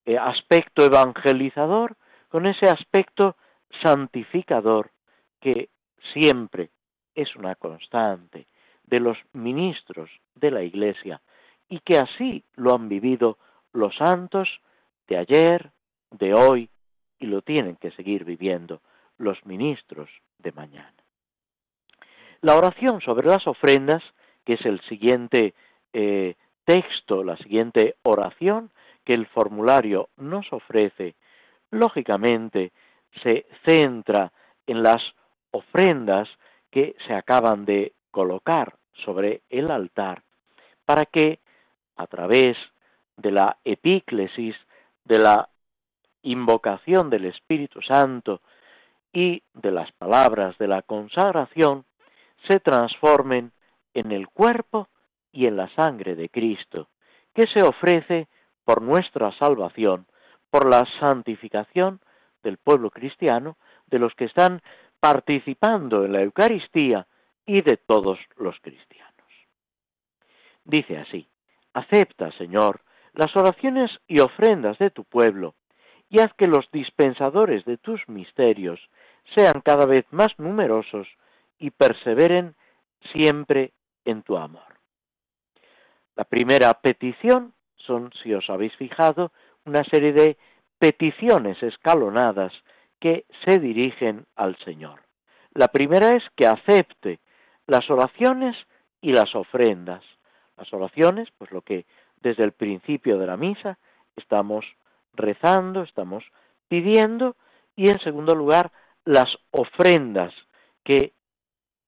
eh, 0.08 0.18
aspecto 0.18 0.84
evangelizador 0.84 1.96
con 2.30 2.48
ese 2.48 2.68
aspecto 2.68 3.36
santificador 3.82 4.92
que 5.40 5.70
siempre 6.14 6.70
es 7.14 7.36
una 7.36 7.56
constante 7.56 8.48
de 8.84 9.00
los 9.00 9.18
ministros 9.34 10.10
de 10.36 10.52
la 10.52 10.64
Iglesia 10.64 11.22
y 11.70 11.80
que 11.80 11.98
así 11.98 12.44
lo 12.56 12.76
han 12.76 12.90
vivido 12.90 13.38
los 13.74 13.96
santos 13.96 14.50
de 15.08 15.18
ayer, 15.18 15.72
de 16.12 16.34
hoy 16.34 16.70
y 17.20 17.26
lo 17.26 17.42
tienen 17.42 17.76
que 17.78 17.92
seguir 17.92 18.26
viviendo 18.26 18.82
los 19.18 19.44
ministros 19.46 20.10
de 20.40 20.52
mañana. 20.52 20.94
La 22.42 22.56
oración 22.56 23.02
sobre 23.02 23.28
las 23.28 23.48
ofrendas, 23.48 24.04
que 24.44 24.54
es 24.54 24.66
el 24.66 24.82
siguiente 24.82 25.54
eh, 25.94 26.36
texto, 26.66 27.24
la 27.24 27.38
siguiente 27.38 27.96
oración 28.04 28.72
que 29.04 29.14
el 29.14 29.26
formulario 29.28 30.10
nos 30.18 30.52
ofrece, 30.52 31.16
lógicamente 31.72 32.72
se 33.22 33.46
centra 33.66 34.32
en 34.68 34.84
las 34.84 35.02
ofrendas 35.52 36.30
que 36.72 36.96
se 37.08 37.14
acaban 37.14 37.66
de 37.66 37.94
colocar 38.12 38.76
sobre 39.04 39.42
el 39.50 39.72
altar 39.72 40.24
para 40.86 41.06
que 41.06 41.40
a 41.96 42.08
través 42.08 42.58
de 43.18 43.32
la 43.32 43.58
epíclesis, 43.64 44.56
de 45.04 45.20
la 45.20 45.50
invocación 46.24 47.10
del 47.10 47.26
Espíritu 47.26 47.82
Santo 47.82 48.42
y 49.14 49.42
de 49.54 49.72
las 49.72 49.92
palabras 49.94 50.58
de 50.58 50.68
la 50.68 50.82
consagración, 50.82 51.86
se 52.48 52.60
transformen 52.60 53.52
en 53.94 54.12
el 54.12 54.28
cuerpo 54.28 54.90
y 55.32 55.48
en 55.48 55.56
la 55.56 55.70
sangre 55.76 56.16
de 56.16 56.30
Cristo, 56.30 56.90
que 57.34 57.48
se 57.48 57.64
ofrece 57.64 58.28
por 58.66 58.82
nuestra 58.82 59.32
salvación, 59.38 60.06
por 60.50 60.70
la 60.70 60.86
santificación 61.00 62.00
del 62.46 62.58
pueblo 62.58 62.92
cristiano, 62.92 63.58
de 63.88 64.00
los 64.00 64.14
que 64.14 64.26
están 64.26 64.62
participando 65.00 66.06
en 66.06 66.14
la 66.14 66.22
Eucaristía 66.22 67.08
y 67.46 67.62
de 67.62 67.76
todos 67.76 68.20
los 68.38 68.58
cristianos. 68.62 69.12
Dice 70.64 70.98
así, 70.98 71.28
acepta, 71.74 72.32
Señor, 72.34 72.82
las 73.14 73.36
oraciones 73.36 73.92
y 74.08 74.20
ofrendas 74.20 74.78
de 74.78 74.92
tu 74.92 75.04
pueblo, 75.04 75.56
y 76.10 76.20
haz 76.20 76.34
que 76.36 76.48
los 76.48 76.70
dispensadores 76.72 77.66
de 77.66 77.78
tus 77.78 78.08
misterios 78.08 78.80
sean 79.34 79.62
cada 79.64 79.86
vez 79.86 80.06
más 80.12 80.38
numerosos 80.38 81.08
y 81.58 81.72
perseveren 81.72 82.56
siempre 83.12 83.74
en 84.06 84.22
tu 84.22 84.38
amor. 84.38 84.76
La 86.16 86.26
primera 86.26 86.72
petición 86.76 87.54
son, 87.76 88.12
si 88.22 88.34
os 88.34 88.50
habéis 88.50 88.76
fijado, 88.76 89.32
una 89.66 89.84
serie 89.84 90.14
de 90.14 90.38
peticiones 90.86 91.62
escalonadas 91.64 92.54
que 93.00 93.26
se 93.44 93.60
dirigen 93.60 94.26
al 94.36 94.56
Señor. 94.58 95.02
La 95.54 95.68
primera 95.70 96.10
es 96.16 96.24
que 96.36 96.46
acepte 96.46 97.20
las 97.66 97.90
oraciones 97.90 98.56
y 99.02 99.14
las 99.14 99.34
ofrendas. 99.34 100.04
Las 100.58 100.72
oraciones, 100.74 101.28
pues 101.38 101.52
lo 101.52 101.62
que 101.62 101.86
desde 102.22 102.44
el 102.44 102.52
principio 102.52 103.18
de 103.18 103.26
la 103.26 103.38
misa 103.38 103.80
estamos 104.16 104.66
rezando, 105.14 105.82
estamos 105.82 106.24
pidiendo, 106.68 107.36
y 107.76 107.90
en 107.90 108.00
segundo 108.00 108.36
lugar, 108.36 108.72
las 109.06 109.30
ofrendas 109.52 110.34
que 110.84 111.14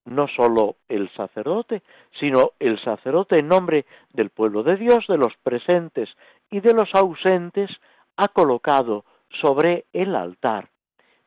no 0.06 0.28
sólo 0.28 0.78
el 0.88 1.10
sacerdote, 1.14 1.84
sino 2.20 2.54
el 2.60 2.82
sacerdote 2.82 3.40
en 3.40 3.50
nombre 3.50 3.86
del 4.14 4.30
pueblo 4.30 4.64
de 4.64 4.78
Dios, 4.78 5.06
de 5.08 5.18
los 5.18 5.36
presentes 5.44 6.10
y 6.50 6.62
de 6.62 6.74
los 6.74 6.90
ausentes, 6.96 7.70
ha 8.18 8.28
colocado 8.28 9.06
sobre 9.42 9.86
el 9.94 10.16
altar 10.16 10.70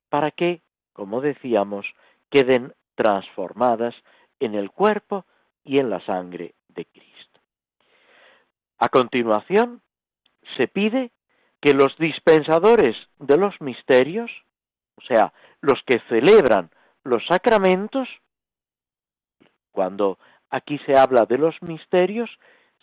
para 0.09 0.33
que, 0.33 0.63
como 0.93 1.21
decíamos, 1.21 1.87
queden 2.31 2.75
transformadas 2.97 3.95
en 4.41 4.55
el 4.55 4.71
cuerpo 4.71 5.25
y 5.65 5.79
en 5.79 5.89
la 5.89 6.05
sangre 6.05 6.55
de 6.69 6.85
Cristo. 6.87 7.41
A 8.79 8.89
continuación, 8.89 9.83
se 10.57 10.67
pide 10.67 11.13
que 11.61 11.75
los 11.75 11.97
dispensadores 11.99 12.97
de 13.19 13.37
los 13.37 13.61
misterios, 13.61 14.31
o 14.97 15.03
sea, 15.03 15.33
los 15.61 15.81
que 15.85 16.01
celebran 16.09 16.71
los 17.05 17.25
sacramentos, 17.27 18.09
cuando 19.71 20.19
aquí 20.49 20.79
se 20.87 20.97
habla 20.99 21.27
de 21.27 21.39
los 21.39 21.61
misterios, 21.63 22.31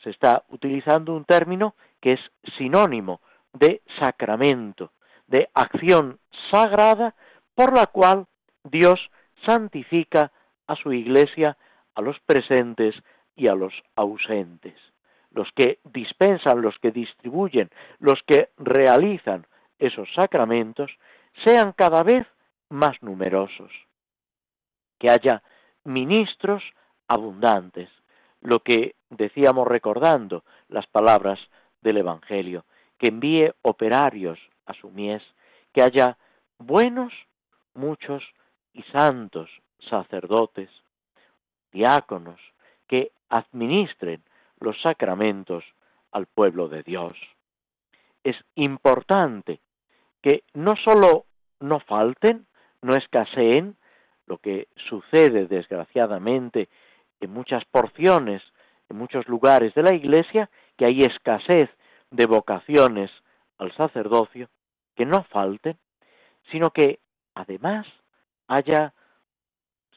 se 0.04 0.12
está 0.12 0.46
utilizando 0.50 1.14
un 1.14 1.26
término 1.26 1.76
que 2.00 2.14
es 2.14 2.20
sinónimo 2.58 3.20
de 3.54 3.82
sacramento, 4.00 4.92
de 5.28 5.50
acción 5.54 6.20
sagrada 6.52 7.16
por 7.56 7.76
la 7.76 7.88
cual 7.88 8.28
Dios 8.64 9.00
santifica 9.46 10.32
a 10.68 10.76
su 10.76 10.94
iglesia, 10.94 11.58
a 11.96 12.02
los 12.02 12.20
presentes 12.22 12.96
y 13.36 13.48
a 13.48 13.56
los 13.56 13.74
ausentes. 13.96 14.76
Los 15.32 15.50
que 15.56 15.80
dispensan, 15.84 16.62
los 16.62 16.78
que 16.80 16.92
distribuyen, 16.92 17.70
los 18.00 18.22
que 18.26 18.50
realizan 18.58 19.46
esos 19.80 20.08
sacramentos, 20.14 20.92
sean 21.46 21.74
cada 21.74 22.04
vez 22.04 22.26
más 22.70 23.02
numerosos. 23.02 23.72
Que 25.00 25.10
haya 25.10 25.44
ministros 25.84 26.64
abundantes, 27.08 27.90
lo 28.42 28.60
que 28.60 28.96
decíamos 29.10 29.68
recordando 29.68 30.44
las 30.68 30.88
palabras 30.88 31.40
del 31.82 31.98
Evangelio, 31.98 32.66
que 32.98 33.08
envíe 33.08 33.52
operarios 33.62 34.40
a 34.66 34.74
su 34.74 34.90
mies, 34.90 35.24
que 35.74 35.82
haya 35.82 36.18
buenos, 36.58 37.14
muchos 37.74 38.24
y 38.74 38.84
santos 38.84 39.50
sacerdotes, 39.90 40.70
diáconos, 41.72 42.40
que 42.88 43.12
administren 43.30 44.24
los 44.60 44.80
sacramentos 44.82 45.64
al 46.12 46.26
pueblo 46.26 46.68
de 46.68 46.84
Dios. 46.84 47.16
Es 48.24 48.38
importante 48.56 49.60
que 50.22 50.44
no 50.54 50.76
sólo 50.76 51.26
no 51.60 51.80
falten, 51.80 52.48
no 52.82 52.96
escaseen, 52.96 53.76
lo 54.26 54.40
que 54.40 54.68
sucede 54.90 55.48
desgraciadamente 55.48 56.70
en 57.20 57.32
muchas 57.32 57.64
porciones, 57.66 58.42
en 58.90 58.98
muchos 58.98 59.28
lugares 59.28 59.74
de 59.74 59.84
la 59.84 59.94
Iglesia, 59.94 60.50
que 60.76 60.86
hay 60.86 61.02
escasez 61.02 61.70
de 62.12 62.26
vocaciones 62.26 63.12
al 63.58 63.76
sacerdocio, 63.76 64.50
que 64.96 65.06
no 65.06 65.24
falten, 65.24 65.78
sino 66.52 66.72
que 66.72 67.00
además 67.36 67.86
haya 68.48 68.94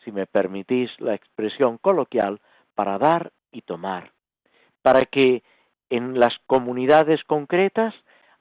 si 0.04 0.12
me 0.12 0.26
permitís 0.26 0.90
la 1.00 1.14
expresión 1.14 1.78
coloquial, 1.78 2.40
para 2.74 2.98
dar 2.98 3.32
y 3.52 3.62
tomar, 3.62 4.12
para 4.82 5.02
que 5.02 5.42
en 5.90 6.18
las 6.18 6.38
comunidades 6.46 7.22
concretas 7.24 7.94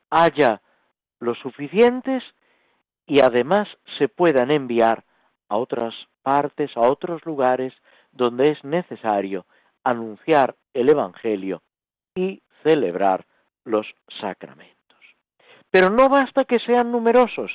haya 0.10 0.62
los 1.20 1.38
suficientes 1.40 2.24
y 3.06 3.22
además 3.22 3.68
se 3.98 4.08
puedan 4.08 4.52
enviar 4.52 5.04
a 5.50 5.58
otras 5.58 5.94
partes, 6.22 6.72
a 6.78 6.82
otros 6.82 7.26
lugares 7.26 7.74
donde 8.12 8.52
es 8.52 8.64
necesario 8.64 9.46
anunciar 9.84 10.56
el 10.74 10.90
Evangelio 10.90 11.62
y 12.16 12.42
celebrar 12.64 13.26
los 13.70 13.88
sacramentos. 14.20 14.76
Pero 15.72 15.90
no 15.90 16.10
basta 16.10 16.46
que 16.46 16.60
sean 16.60 16.92
numerosos, 16.92 17.52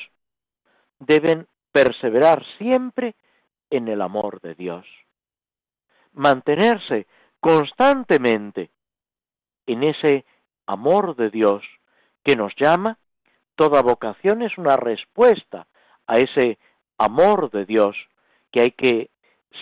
deben 0.98 1.46
perseverar 1.72 2.44
siempre 2.58 3.14
en 3.70 3.88
el 3.88 4.00
amor 4.00 4.40
de 4.40 4.54
Dios, 4.54 4.86
mantenerse 6.12 7.06
constantemente 7.40 8.70
en 9.66 9.82
ese 9.82 10.24
amor 10.66 11.16
de 11.16 11.30
Dios 11.30 11.62
que 12.22 12.36
nos 12.36 12.54
llama, 12.56 12.98
toda 13.56 13.82
vocación 13.82 14.42
es 14.42 14.56
una 14.56 14.76
respuesta 14.76 15.66
a 16.06 16.18
ese 16.18 16.58
amor 16.98 17.50
de 17.50 17.66
Dios 17.66 17.96
que 18.50 18.60
hay 18.62 18.70
que 18.70 19.10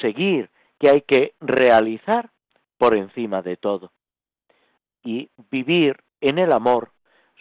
seguir, 0.00 0.50
que 0.78 0.90
hay 0.90 1.02
que 1.02 1.34
realizar 1.40 2.30
por 2.76 2.96
encima 2.96 3.42
de 3.42 3.56
todo. 3.56 3.92
Y 5.02 5.30
vivir 5.50 6.02
en 6.22 6.38
el 6.38 6.52
amor 6.52 6.92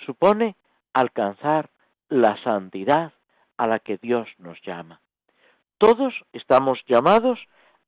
supone 0.06 0.58
alcanzar 0.94 1.70
la 2.10 2.36
santidad 2.44 3.14
a 3.56 3.68
la 3.68 3.80
que 3.80 3.98
Dios 3.98 4.28
nos 4.38 4.62
llama. 4.64 5.00
Todos 5.78 6.14
estamos 6.34 6.80
llamados 6.88 7.40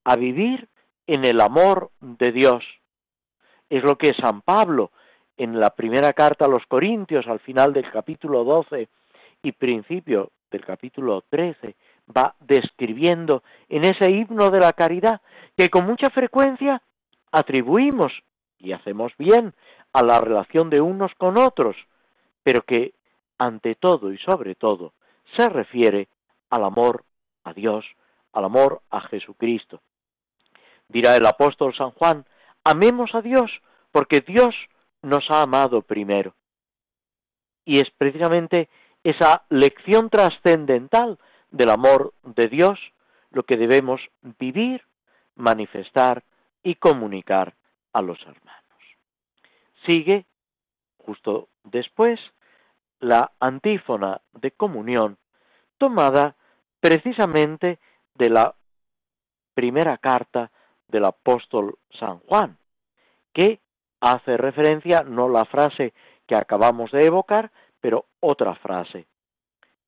a 0.06 0.16
vivir 0.16 0.70
en 1.08 1.26
el 1.26 1.42
amor 1.42 1.92
de 2.00 2.32
Dios. 2.32 2.64
Es 3.70 3.84
lo 3.84 3.98
que 3.98 4.14
San 4.14 4.42
Pablo 4.42 4.92
en 5.36 5.60
la 5.60 5.72
primera 5.72 6.14
carta 6.14 6.46
a 6.46 6.48
los 6.48 6.66
Corintios, 6.68 7.28
al 7.28 7.40
final 7.40 7.74
del 7.74 7.90
capítulo 7.92 8.44
12 8.44 8.88
y 9.42 9.52
principio 9.52 10.32
del 10.52 10.64
capítulo 10.64 11.24
13, 11.30 11.76
va 12.16 12.36
describiendo 12.40 13.44
en 13.68 13.86
ese 13.86 14.12
himno 14.12 14.52
de 14.52 14.60
la 14.60 14.74
caridad 14.74 15.22
que 15.58 15.70
con 15.70 15.86
mucha 15.86 16.10
frecuencia 16.12 16.82
atribuimos, 17.32 18.14
y 18.60 18.72
hacemos 18.72 19.12
bien, 19.18 19.54
a 19.94 20.04
la 20.04 20.20
relación 20.20 20.70
de 20.70 20.82
unos 20.82 21.14
con 21.16 21.38
otros, 21.38 21.76
pero 22.44 22.64
que 22.64 22.94
ante 23.38 23.76
todo 23.76 24.12
y 24.12 24.18
sobre 24.18 24.56
todo 24.56 24.94
se 25.38 25.48
refiere 25.50 26.08
al 26.50 26.64
amor 26.64 27.06
a 27.44 27.54
Dios, 27.54 27.86
al 28.34 28.46
amor 28.46 28.82
a 28.90 29.02
Jesucristo. 29.02 29.82
Dirá 30.88 31.16
el 31.16 31.26
apóstol 31.26 31.74
San 31.76 31.92
Juan, 31.92 32.26
amemos 32.64 33.16
a 33.16 33.22
Dios 33.22 33.52
porque 33.92 34.22
Dios 34.22 34.56
nos 35.02 35.30
ha 35.30 35.42
amado 35.42 35.82
primero. 35.82 36.36
Y 37.66 37.80
es 37.80 37.90
precisamente 37.98 38.70
esa 39.04 39.46
lección 39.50 40.10
trascendental 40.10 41.20
del 41.52 41.70
amor 41.70 42.14
de 42.24 42.48
Dios 42.48 42.80
lo 43.32 43.44
que 43.44 43.58
debemos 43.58 44.02
vivir, 44.40 44.84
manifestar 45.36 46.24
y 46.62 46.76
comunicar 46.76 47.56
a 47.94 48.02
los 48.02 48.20
hermanos. 48.22 48.63
Sigue, 49.86 50.26
justo 50.98 51.50
después, 51.64 52.20
la 53.00 53.32
antífona 53.40 54.22
de 54.34 54.52
comunión 54.52 55.18
tomada 55.78 56.36
precisamente 56.80 57.80
de 58.16 58.30
la 58.30 58.56
primera 59.54 59.98
carta 59.98 60.52
del 60.88 61.06
apóstol 61.06 61.78
San 62.00 62.20
Juan, 62.20 62.58
que 63.34 63.60
hace 64.00 64.38
referencia 64.38 65.04
no 65.04 65.28
la 65.28 65.46
frase 65.46 65.94
que 66.28 66.36
acabamos 66.36 66.92
de 66.92 67.06
evocar, 67.06 67.52
pero 67.82 68.06
otra 68.20 68.56
frase, 68.56 69.08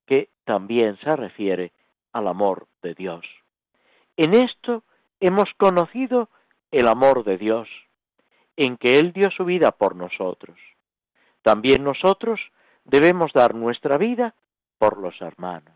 que 0.05 0.29
también 0.43 0.97
se 0.99 1.15
refiere 1.15 1.71
al 2.11 2.27
amor 2.27 2.67
de 2.81 2.93
Dios. 2.93 3.25
En 4.17 4.33
esto 4.33 4.83
hemos 5.19 5.49
conocido 5.57 6.29
el 6.71 6.87
amor 6.87 7.23
de 7.23 7.37
Dios, 7.37 7.69
en 8.57 8.77
que 8.77 8.99
Él 8.99 9.11
dio 9.13 9.29
su 9.31 9.45
vida 9.45 9.71
por 9.71 9.95
nosotros. 9.95 10.57
También 11.41 11.83
nosotros 11.83 12.39
debemos 12.83 13.31
dar 13.33 13.55
nuestra 13.55 13.97
vida 13.97 14.35
por 14.77 14.97
los 14.97 15.19
hermanos. 15.21 15.75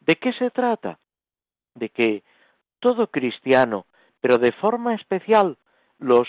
¿De 0.00 0.16
qué 0.16 0.32
se 0.32 0.50
trata? 0.50 0.98
De 1.74 1.90
que 1.90 2.22
todo 2.78 3.08
cristiano, 3.08 3.86
pero 4.20 4.38
de 4.38 4.52
forma 4.52 4.94
especial 4.94 5.58
los 5.98 6.28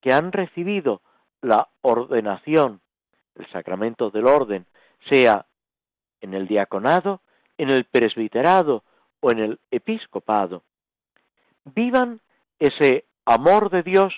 que 0.00 0.12
han 0.12 0.32
recibido 0.32 1.02
la 1.40 1.68
ordenación, 1.82 2.80
el 3.34 3.50
sacramento 3.50 4.10
del 4.10 4.26
orden, 4.26 4.66
sea 5.08 5.46
en 6.20 6.34
el 6.34 6.48
diaconado, 6.48 7.20
en 7.56 7.70
el 7.70 7.84
presbiterado 7.84 8.84
o 9.20 9.30
en 9.30 9.38
el 9.38 9.60
episcopado, 9.70 10.62
vivan 11.64 12.20
ese 12.58 13.07
amor 13.28 13.68
de 13.68 13.82
Dios 13.82 14.14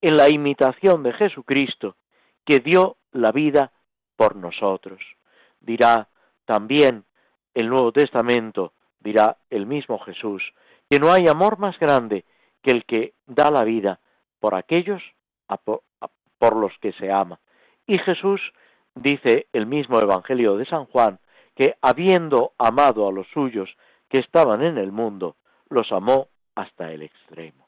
en 0.00 0.16
la 0.16 0.28
imitación 0.28 1.02
de 1.02 1.12
Jesucristo, 1.14 1.96
que 2.44 2.60
dio 2.60 2.96
la 3.10 3.32
vida 3.32 3.72
por 4.16 4.36
nosotros. 4.36 5.00
Dirá 5.60 6.08
también 6.44 7.04
el 7.54 7.68
Nuevo 7.68 7.90
Testamento, 7.90 8.72
dirá 9.00 9.36
el 9.50 9.66
mismo 9.66 9.98
Jesús, 9.98 10.42
que 10.88 11.00
no 11.00 11.12
hay 11.12 11.26
amor 11.26 11.58
más 11.58 11.76
grande 11.80 12.24
que 12.62 12.70
el 12.70 12.84
que 12.84 13.14
da 13.26 13.50
la 13.50 13.64
vida 13.64 13.98
por 14.38 14.54
aquellos 14.54 15.02
por 16.38 16.56
los 16.56 16.72
que 16.80 16.92
se 16.92 17.10
ama. 17.10 17.40
Y 17.86 17.98
Jesús 17.98 18.40
dice 18.94 19.48
el 19.52 19.66
mismo 19.66 19.98
Evangelio 20.00 20.56
de 20.56 20.66
San 20.66 20.86
Juan, 20.86 21.18
que 21.56 21.74
habiendo 21.82 22.52
amado 22.58 23.08
a 23.08 23.12
los 23.12 23.26
suyos 23.34 23.68
que 24.08 24.18
estaban 24.18 24.62
en 24.62 24.78
el 24.78 24.92
mundo, 24.92 25.36
los 25.68 25.90
amó 25.90 26.28
hasta 26.54 26.92
el 26.92 27.02
extremo. 27.02 27.61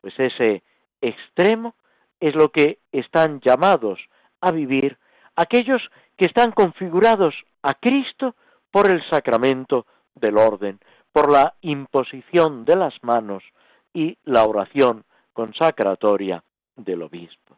Pues 0.00 0.14
ese 0.18 0.62
extremo 1.00 1.74
es 2.20 2.34
lo 2.34 2.50
que 2.50 2.78
están 2.92 3.40
llamados 3.40 4.00
a 4.40 4.50
vivir 4.50 4.98
aquellos 5.36 5.82
que 6.16 6.26
están 6.26 6.52
configurados 6.52 7.34
a 7.62 7.74
Cristo 7.74 8.34
por 8.70 8.90
el 8.90 9.02
sacramento 9.08 9.86
del 10.14 10.36
orden, 10.36 10.80
por 11.12 11.30
la 11.30 11.54
imposición 11.60 12.64
de 12.64 12.76
las 12.76 12.94
manos 13.02 13.44
y 13.92 14.18
la 14.24 14.44
oración 14.44 15.04
consacratoria 15.32 16.42
del 16.76 17.02
obispo. 17.02 17.56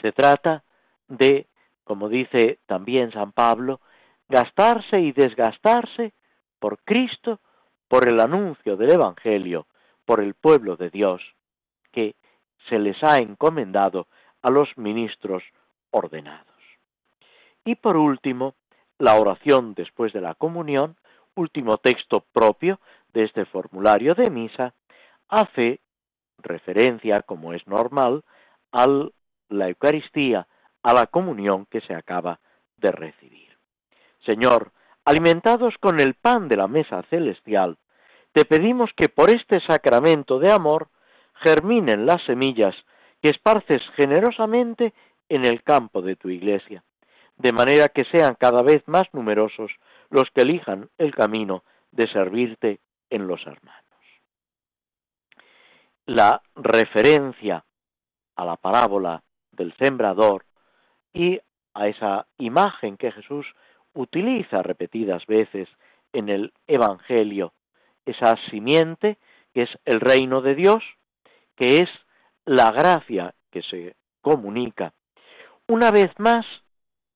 Se 0.00 0.12
trata 0.12 0.64
de, 1.08 1.46
como 1.84 2.08
dice 2.08 2.58
también 2.66 3.12
San 3.12 3.32
Pablo, 3.32 3.80
gastarse 4.28 5.00
y 5.00 5.12
desgastarse 5.12 6.12
por 6.58 6.78
Cristo, 6.84 7.40
por 7.88 8.08
el 8.08 8.20
anuncio 8.20 8.76
del 8.76 8.92
Evangelio, 8.92 9.66
por 10.10 10.20
el 10.20 10.34
pueblo 10.34 10.74
de 10.74 10.90
Dios, 10.90 11.22
que 11.92 12.16
se 12.68 12.80
les 12.80 13.00
ha 13.04 13.18
encomendado 13.18 14.08
a 14.42 14.50
los 14.50 14.76
ministros 14.76 15.44
ordenados. 15.92 16.60
Y 17.64 17.76
por 17.76 17.96
último, 17.96 18.56
la 18.98 19.14
oración 19.14 19.72
después 19.74 20.12
de 20.12 20.20
la 20.20 20.34
comunión, 20.34 20.96
último 21.36 21.76
texto 21.76 22.24
propio 22.32 22.80
de 23.12 23.22
este 23.22 23.44
formulario 23.44 24.16
de 24.16 24.30
misa, 24.30 24.74
hace 25.28 25.78
referencia, 26.38 27.22
como 27.22 27.52
es 27.52 27.64
normal, 27.68 28.24
a 28.72 28.88
la 29.48 29.68
Eucaristía, 29.68 30.48
a 30.82 30.92
la 30.92 31.06
comunión 31.06 31.66
que 31.66 31.82
se 31.82 31.94
acaba 31.94 32.40
de 32.78 32.90
recibir. 32.90 33.56
Señor, 34.26 34.72
alimentados 35.04 35.78
con 35.78 36.00
el 36.00 36.14
pan 36.14 36.48
de 36.48 36.56
la 36.56 36.66
mesa 36.66 37.00
celestial, 37.10 37.78
te 38.32 38.44
pedimos 38.44 38.90
que 38.96 39.08
por 39.08 39.30
este 39.30 39.60
sacramento 39.60 40.38
de 40.38 40.52
amor 40.52 40.88
germinen 41.34 42.06
las 42.06 42.22
semillas 42.24 42.74
que 43.22 43.30
esparces 43.30 43.82
generosamente 43.96 44.94
en 45.28 45.44
el 45.44 45.62
campo 45.62 46.02
de 46.02 46.16
tu 46.16 46.28
iglesia, 46.28 46.84
de 47.36 47.52
manera 47.52 47.88
que 47.88 48.04
sean 48.04 48.34
cada 48.38 48.62
vez 48.62 48.82
más 48.86 49.04
numerosos 49.12 49.72
los 50.10 50.30
que 50.30 50.42
elijan 50.42 50.90
el 50.98 51.14
camino 51.14 51.64
de 51.92 52.08
servirte 52.08 52.80
en 53.10 53.26
los 53.26 53.40
hermanos. 53.46 53.84
La 56.06 56.42
referencia 56.54 57.64
a 58.36 58.44
la 58.44 58.56
parábola 58.56 59.22
del 59.52 59.74
sembrador 59.76 60.44
y 61.12 61.38
a 61.74 61.88
esa 61.88 62.26
imagen 62.38 62.96
que 62.96 63.12
Jesús 63.12 63.46
utiliza 63.92 64.62
repetidas 64.62 65.24
veces 65.26 65.68
en 66.12 66.28
el 66.28 66.52
Evangelio, 66.66 67.52
esa 68.10 68.36
simiente 68.50 69.18
que 69.52 69.62
es 69.62 69.70
el 69.84 70.00
reino 70.00 70.42
de 70.42 70.54
Dios, 70.54 70.82
que 71.56 71.78
es 71.78 71.90
la 72.44 72.70
gracia 72.70 73.34
que 73.50 73.62
se 73.62 73.96
comunica. 74.20 74.92
Una 75.66 75.90
vez 75.90 76.10
más, 76.18 76.46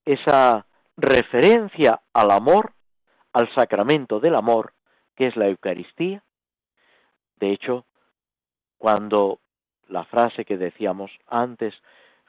esa 0.04 0.66
referencia 0.96 2.00
al 2.12 2.30
amor, 2.30 2.72
al 3.32 3.52
sacramento 3.54 4.20
del 4.20 4.34
amor, 4.34 4.74
que 5.16 5.26
es 5.26 5.36
la 5.36 5.48
Eucaristía. 5.48 6.22
De 7.36 7.52
hecho, 7.52 7.84
cuando 8.78 9.40
la 9.88 10.04
frase 10.04 10.44
que 10.44 10.56
decíamos 10.56 11.10
antes, 11.26 11.74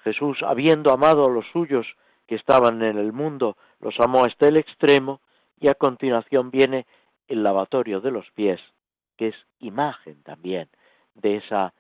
Jesús, 0.04 0.40
habiendo 0.44 0.92
amado 0.92 1.26
a 1.26 1.30
los 1.30 1.46
suyos 1.52 1.88
que 2.28 2.36
estaban 2.36 2.82
en 2.82 2.98
el 2.98 3.14
mundo, 3.14 3.58
los 3.80 4.00
amó 4.00 4.26
hasta 4.26 4.48
el 4.48 4.58
extremo, 4.58 5.22
y 5.60 5.70
a 5.70 5.76
continuación 5.76 6.52
viene 6.52 6.86
el 7.28 7.44
lavatorio 7.44 8.02
de 8.02 8.12
los 8.12 8.30
pies, 8.32 8.62
que 9.18 9.30
es 9.30 9.36
imagen 9.60 10.22
también 10.24 10.70
de 11.14 11.38
esa 11.38 11.74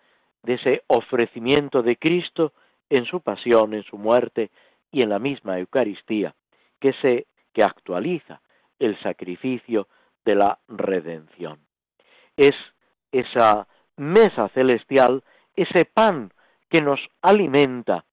de 0.43 0.53
ese 0.53 0.84
ofrecimiento 0.88 1.81
de 1.81 1.97
Cristo 1.97 2.53
en 2.89 3.05
su 3.05 3.21
pasión, 3.21 3.73
en 3.73 3.84
su 3.84 3.97
muerte 3.97 4.51
y 4.91 5.01
en 5.01 5.10
la 5.10 5.17
misma 5.17 5.58
Eucaristía, 5.58 6.36
que 6.79 6.93
se 7.01 7.25
que 7.51 7.63
actualiza 7.63 8.41
el 8.77 8.99
sacrificio 9.01 9.88
de 10.23 10.36
la 10.36 10.60
redención. 10.67 11.60
Es 12.38 12.55
esa 13.12 13.67
mesa 13.95 14.49
celestial, 14.49 15.23
ese 15.55 15.86
pan 15.86 16.31
que 16.69 16.81
nos 16.81 16.99
alimenta, 17.21 18.05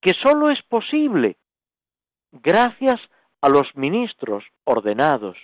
que 0.00 0.12
sólo 0.22 0.50
es 0.50 0.62
posible 0.62 1.36
gracias 2.30 3.00
a 3.40 3.48
los 3.48 3.74
ministros 3.74 4.44
ordenados, 4.64 5.36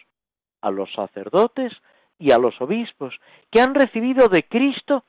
a 0.63 0.71
los 0.71 0.93
sacerdotes 0.95 1.73
y 2.19 2.33
a 2.33 2.39
los 2.39 2.59
obispos, 2.61 3.15
que 3.51 3.61
han 3.61 3.75
recibido 3.75 4.29
de 4.29 4.45
Cristo 4.45 5.05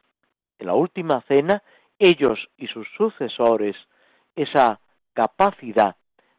en 0.57 0.67
la 0.67 0.73
última 0.73 1.21
cena, 1.21 1.63
ellos 1.99 2.39
y 2.57 2.67
sus 2.67 2.87
sucesores, 2.97 3.75
esa 4.35 4.79
capacidad 5.13 5.95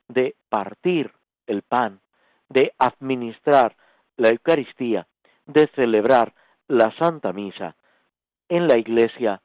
de 0.09 0.35
partir 0.49 1.13
el 1.47 1.63
pan, 1.63 2.01
de 2.49 2.73
administrar 2.79 3.77
la 4.17 4.29
Eucaristía, 4.29 5.07
de 5.47 5.69
celebrar 5.75 6.35
la 6.69 6.95
Santa 6.99 7.33
Misa 7.33 7.77
en 8.49 8.69
la 8.69 8.79
Iglesia, 8.79 9.43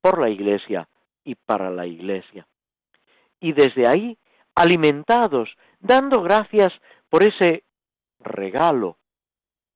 por 0.00 0.20
la 0.20 0.30
Iglesia 0.30 0.88
y 1.24 1.34
para 1.34 1.70
la 1.70 1.86
Iglesia. 1.86 2.46
Y 3.40 3.52
desde 3.52 3.86
ahí, 3.86 4.18
alimentados, 4.54 5.48
dando 5.80 6.22
gracias 6.22 6.72
por 7.08 7.22
ese 7.22 7.64
regalo 8.20 8.98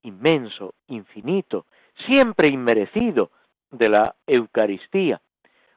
inmenso, 0.05 0.75
infinito, 0.87 1.67
siempre 2.07 2.49
inmerecido 2.49 3.31
de 3.71 3.89
la 3.89 4.15
Eucaristía. 4.27 5.21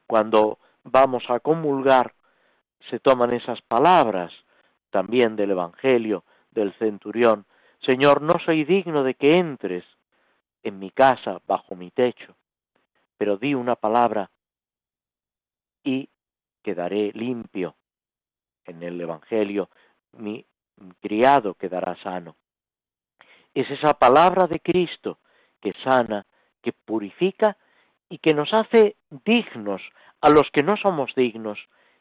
Cuando 0.06 0.60
vamos 0.84 1.24
a 1.30 1.40
comulgar, 1.40 2.14
se 2.90 3.00
toman 3.00 3.34
esas 3.34 3.62
palabras 3.62 4.32
también 4.90 5.36
del 5.36 5.52
Evangelio 5.52 6.24
del 6.52 6.74
centurión. 6.74 7.46
Señor, 7.80 8.22
no 8.22 8.40
soy 8.46 8.64
digno 8.64 9.04
de 9.04 9.16
que 9.16 9.38
entres 9.38 9.84
en 10.64 10.80
mi 10.80 10.92
casa, 10.92 11.42
bajo 11.48 11.76
mi 11.76 11.92
techo, 11.92 12.36
pero 13.18 13.38
di 13.38 13.54
una 13.54 13.76
palabra 13.76 14.30
y 15.84 16.10
quedaré 16.62 17.12
limpio. 17.14 17.76
En 18.66 18.84
el 18.84 19.00
Evangelio, 19.00 19.70
mi 20.14 20.46
criado 21.00 21.54
quedará 21.54 21.96
sano. 22.04 22.36
Es 23.60 23.72
esa 23.72 23.96
palabra 23.96 24.46
de 24.46 24.60
Cristo 24.60 25.18
que 25.62 25.74
sana, 25.84 26.26
que 26.62 26.74
purifica 26.74 27.58
y 28.08 28.20
que 28.20 28.34
nos 28.36 28.54
hace 28.54 28.98
dignos 29.26 29.82
a 30.22 30.30
los 30.30 30.50
que 30.52 30.62
no 30.62 30.78
somos 30.78 31.14
dignos. 31.16 31.58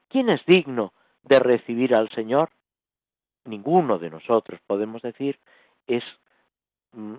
¿Quién 0.08 0.28
es 0.28 0.44
digno 0.46 0.92
de 1.22 1.38
recibir 1.38 1.94
al 1.94 2.10
Señor? 2.10 2.50
ninguno 3.46 3.98
de 3.98 4.10
nosotros, 4.10 4.60
podemos 4.66 5.02
decir, 5.02 5.38
es, 5.86 6.04
mm, 6.92 7.14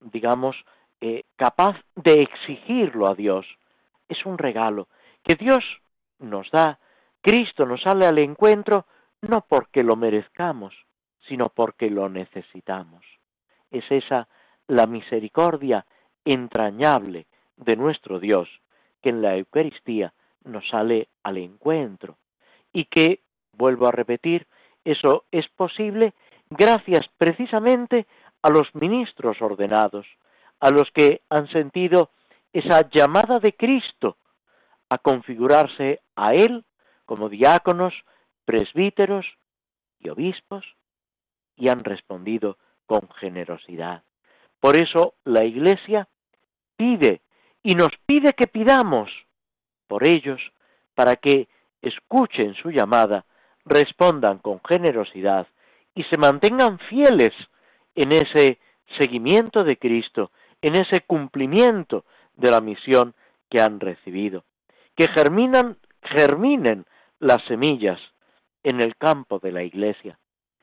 digamos, 0.00 0.56
eh, 1.00 1.24
capaz 1.36 1.76
de 1.94 2.22
exigirlo 2.22 3.08
a 3.08 3.14
Dios. 3.14 3.46
Es 4.08 4.24
un 4.26 4.38
regalo 4.38 4.88
que 5.22 5.34
Dios 5.34 5.64
nos 6.18 6.50
da. 6.50 6.78
Cristo 7.20 7.66
nos 7.66 7.82
sale 7.82 8.06
al 8.06 8.18
encuentro 8.18 8.86
no 9.20 9.44
porque 9.48 9.82
lo 9.82 9.94
merezcamos, 9.94 10.74
sino 11.28 11.48
porque 11.48 11.90
lo 11.90 12.08
necesitamos. 12.08 13.04
Es 13.72 13.84
esa 13.90 14.28
la 14.68 14.86
misericordia 14.86 15.84
entrañable 16.24 17.26
de 17.56 17.76
nuestro 17.76 18.20
Dios 18.20 18.48
que 19.00 19.08
en 19.08 19.22
la 19.22 19.36
Eucaristía 19.36 20.12
nos 20.44 20.68
sale 20.68 21.08
al 21.24 21.38
encuentro. 21.38 22.16
Y 22.72 22.84
que, 22.84 23.20
vuelvo 23.52 23.88
a 23.88 23.92
repetir, 23.92 24.46
eso 24.84 25.24
es 25.30 25.48
posible 25.48 26.14
gracias 26.50 27.06
precisamente 27.18 28.06
a 28.42 28.50
los 28.50 28.74
ministros 28.74 29.40
ordenados, 29.40 30.06
a 30.60 30.70
los 30.70 30.90
que 30.92 31.22
han 31.28 31.48
sentido 31.48 32.10
esa 32.52 32.88
llamada 32.90 33.40
de 33.40 33.54
Cristo 33.54 34.16
a 34.88 34.98
configurarse 34.98 36.00
a 36.16 36.34
Él 36.34 36.64
como 37.06 37.28
diáconos, 37.28 37.94
presbíteros 38.44 39.26
y 39.98 40.08
obispos, 40.08 40.64
y 41.56 41.68
han 41.68 41.84
respondido 41.84 42.58
con 42.92 43.08
generosidad. 43.12 44.02
Por 44.60 44.76
eso 44.76 45.14
la 45.24 45.44
Iglesia 45.44 46.06
pide 46.76 47.22
y 47.62 47.74
nos 47.74 47.88
pide 48.04 48.34
que 48.34 48.46
pidamos 48.46 49.08
por 49.86 50.06
ellos 50.06 50.42
para 50.94 51.16
que 51.16 51.48
escuchen 51.80 52.52
su 52.52 52.70
llamada 52.70 53.24
respondan 53.64 54.40
con 54.40 54.60
generosidad 54.68 55.46
y 55.94 56.02
se 56.04 56.18
mantengan 56.18 56.78
fieles 56.90 57.32
en 57.94 58.12
ese 58.12 58.58
seguimiento 58.98 59.64
de 59.64 59.78
Cristo, 59.78 60.30
en 60.60 60.74
ese 60.74 61.00
cumplimiento 61.00 62.04
de 62.34 62.50
la 62.50 62.60
misión 62.60 63.14
que 63.48 63.62
han 63.62 63.80
recibido. 63.80 64.44
Que 64.96 65.08
germinan, 65.08 65.78
germinen 66.02 66.84
las 67.20 67.42
semillas 67.46 68.02
en 68.62 68.82
el 68.82 68.96
campo 68.96 69.38
de 69.38 69.52
la 69.52 69.62
iglesia. 69.62 70.18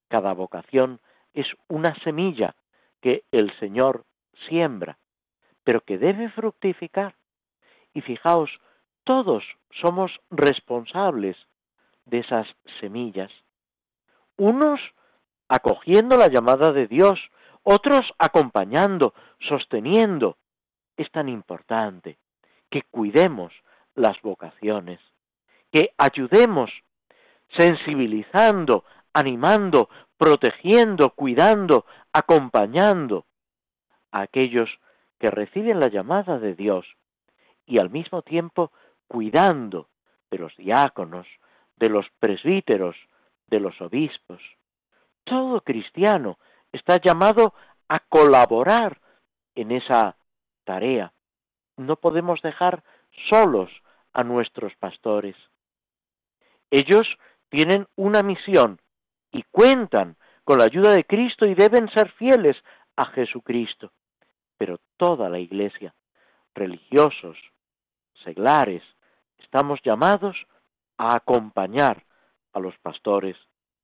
Cada 0.10 0.34
vocación 0.34 1.00
es 1.40 1.48
una 1.68 1.96
semilla 2.04 2.56
que 3.02 3.24
el 3.32 3.58
Señor 3.60 4.06
siembra, 4.48 4.98
pero 5.64 5.82
que 5.82 5.98
debe 5.98 6.30
fructificar. 6.30 7.16
Y 7.94 8.02
fijaos, 8.02 8.50
todos 9.04 9.44
somos 9.82 10.12
responsables 10.30 11.38
de 12.06 12.20
esas 12.20 12.48
semillas. 12.80 13.32
Unos 14.38 14.80
acogiendo 15.48 16.18
la 16.18 16.28
llamada 16.28 16.72
de 16.72 16.88
Dios, 16.88 17.20
otros 17.64 18.14
acompañando, 18.18 19.14
sosteniendo. 19.40 20.38
Es 20.98 21.10
tan 21.12 21.30
importante 21.30 22.18
que 22.70 22.84
cuidemos 22.84 23.54
las 23.96 24.22
vocaciones, 24.22 25.00
que 25.72 25.92
ayudemos 25.98 26.72
sensibilizando, 27.58 28.84
animando, 29.14 29.90
protegiendo, 30.20 31.12
cuidando, 31.12 31.86
acompañando 32.12 33.26
a 34.12 34.22
aquellos 34.24 34.70
que 35.18 35.32
reciben 35.32 35.80
la 35.80 35.88
llamada 35.88 36.40
de 36.40 36.56
Dios 36.56 36.86
y 37.66 37.80
al 37.80 37.90
mismo 37.90 38.22
tiempo 38.22 38.74
cuidando 39.08 39.88
de 40.30 40.38
los 40.38 40.56
diáconos, 40.58 41.26
de 41.78 41.88
los 41.88 42.06
presbíteros, 42.20 42.98
de 43.48 43.62
los 43.62 43.80
obispos. 43.80 44.42
Todo 45.24 45.62
cristiano 45.62 46.38
está 46.74 46.98
llamado 46.98 47.54
a 47.88 48.00
colaborar 48.00 49.00
en 49.56 49.72
esa 49.72 50.18
tarea. 50.66 51.14
No 51.78 51.96
podemos 51.96 52.42
dejar 52.42 52.84
solos 53.30 53.72
a 54.12 54.26
nuestros 54.26 54.76
pastores. 54.76 55.38
Ellos 56.72 57.08
tienen 57.48 57.88
una 57.96 58.22
misión 58.22 58.82
y 59.32 59.44
cuentan 59.52 60.16
con 60.44 60.60
la 60.60 60.66
ayuda 60.66 60.92
de 60.92 61.06
Cristo 61.06 61.46
y 61.46 61.54
deben 61.54 61.90
ser 61.90 62.12
fieles 62.14 62.58
a 62.96 63.06
Jesucristo. 63.06 63.92
Pero 64.58 64.80
toda 64.98 65.30
la 65.30 65.40
iglesia, 65.40 65.94
religiosos, 66.54 67.38
seglares, 68.24 68.84
estamos 69.38 69.80
llamados 69.84 70.36
a 70.98 71.16
acompañar 71.16 72.04
a 72.54 72.60
los 72.60 72.78
pastores 72.80 73.38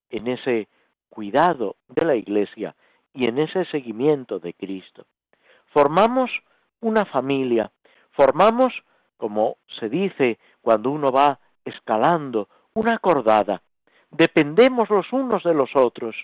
en 0.09 0.27
ese 0.27 0.67
cuidado 1.09 1.77
de 1.87 2.05
la 2.05 2.15
iglesia 2.15 2.75
y 3.13 3.27
en 3.27 3.39
ese 3.39 3.65
seguimiento 3.65 4.39
de 4.39 4.53
Cristo. 4.53 5.05
Formamos 5.67 6.31
una 6.81 7.05
familia, 7.05 7.71
formamos, 8.11 8.73
como 9.17 9.57
se 9.79 9.89
dice 9.89 10.39
cuando 10.61 10.91
uno 10.91 11.11
va 11.11 11.39
escalando, 11.63 12.49
una 12.73 12.99
cordada, 12.99 13.61
dependemos 14.11 14.89
los 14.89 15.11
unos 15.11 15.43
de 15.43 15.53
los 15.53 15.75
otros 15.75 16.15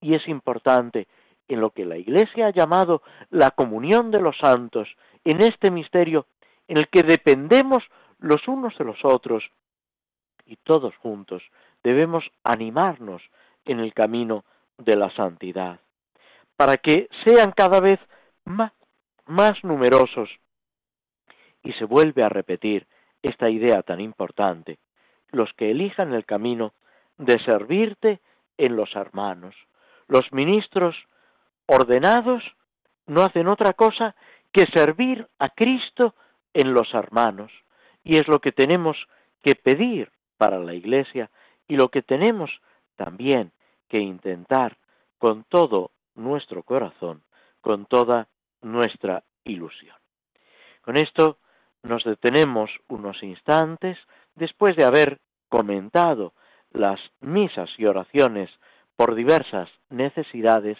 y 0.00 0.14
es 0.14 0.26
importante 0.28 1.08
en 1.48 1.60
lo 1.60 1.70
que 1.70 1.84
la 1.84 1.96
Iglesia 1.96 2.46
ha 2.46 2.52
llamado 2.52 3.02
la 3.30 3.50
comunión 3.50 4.10
de 4.10 4.20
los 4.20 4.36
santos, 4.38 4.88
en 5.24 5.40
este 5.40 5.70
misterio 5.70 6.26
en 6.68 6.78
el 6.78 6.88
que 6.88 7.02
dependemos 7.02 7.82
los 8.18 8.46
unos 8.46 8.76
de 8.78 8.84
los 8.84 9.04
otros 9.04 9.44
y 10.46 10.56
todos 10.56 10.96
juntos 10.96 11.42
debemos 11.82 12.24
animarnos 12.44 13.22
en 13.64 13.80
el 13.80 13.94
camino 13.94 14.44
de 14.78 14.96
la 14.96 15.10
santidad, 15.14 15.80
para 16.56 16.76
que 16.76 17.08
sean 17.24 17.52
cada 17.52 17.80
vez 17.80 18.00
más, 18.44 18.72
más 19.26 19.62
numerosos. 19.64 20.30
Y 21.62 21.72
se 21.72 21.84
vuelve 21.84 22.22
a 22.22 22.28
repetir 22.28 22.86
esta 23.22 23.50
idea 23.50 23.82
tan 23.82 24.00
importante. 24.00 24.78
Los 25.30 25.52
que 25.54 25.70
elijan 25.70 26.14
el 26.14 26.24
camino 26.24 26.72
de 27.20 27.38
servirte 27.40 28.20
en 28.56 28.76
los 28.76 28.96
hermanos. 28.96 29.54
Los 30.08 30.32
ministros 30.32 30.96
ordenados 31.66 32.42
no 33.06 33.22
hacen 33.22 33.46
otra 33.46 33.74
cosa 33.74 34.16
que 34.52 34.64
servir 34.66 35.28
a 35.38 35.50
Cristo 35.50 36.14
en 36.54 36.72
los 36.72 36.92
hermanos. 36.94 37.52
Y 38.02 38.16
es 38.16 38.26
lo 38.26 38.40
que 38.40 38.52
tenemos 38.52 38.96
que 39.42 39.54
pedir 39.54 40.10
para 40.38 40.58
la 40.58 40.74
Iglesia 40.74 41.30
y 41.68 41.76
lo 41.76 41.90
que 41.90 42.02
tenemos 42.02 42.50
también 42.96 43.52
que 43.88 43.98
intentar 43.98 44.78
con 45.18 45.44
todo 45.44 45.90
nuestro 46.14 46.62
corazón, 46.62 47.22
con 47.60 47.84
toda 47.84 48.28
nuestra 48.62 49.24
ilusión. 49.44 49.96
Con 50.80 50.96
esto 50.96 51.38
nos 51.82 52.02
detenemos 52.04 52.70
unos 52.88 53.22
instantes 53.22 53.98
después 54.34 54.74
de 54.76 54.84
haber 54.84 55.20
comentado 55.48 56.32
las 56.72 57.00
misas 57.20 57.70
y 57.78 57.86
oraciones 57.86 58.50
por 58.96 59.14
diversas 59.14 59.68
necesidades, 59.88 60.78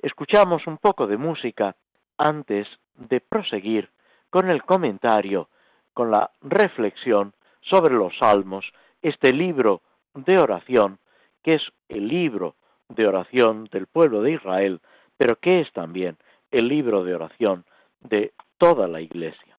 escuchamos 0.00 0.66
un 0.66 0.78
poco 0.78 1.06
de 1.06 1.16
música 1.16 1.76
antes 2.18 2.66
de 2.94 3.20
proseguir 3.20 3.90
con 4.30 4.50
el 4.50 4.62
comentario, 4.64 5.48
con 5.94 6.10
la 6.10 6.30
reflexión 6.42 7.32
sobre 7.62 7.94
los 7.94 8.16
salmos, 8.18 8.64
este 9.02 9.32
libro 9.32 9.82
de 10.14 10.38
oración, 10.38 10.98
que 11.42 11.54
es 11.54 11.62
el 11.88 12.08
libro 12.08 12.56
de 12.88 13.06
oración 13.06 13.68
del 13.70 13.86
pueblo 13.86 14.22
de 14.22 14.32
Israel, 14.32 14.80
pero 15.16 15.36
que 15.36 15.60
es 15.60 15.72
también 15.72 16.16
el 16.50 16.68
libro 16.68 17.04
de 17.04 17.14
oración 17.14 17.64
de 18.00 18.32
toda 18.58 18.86
la 18.88 19.00
Iglesia. 19.00 19.55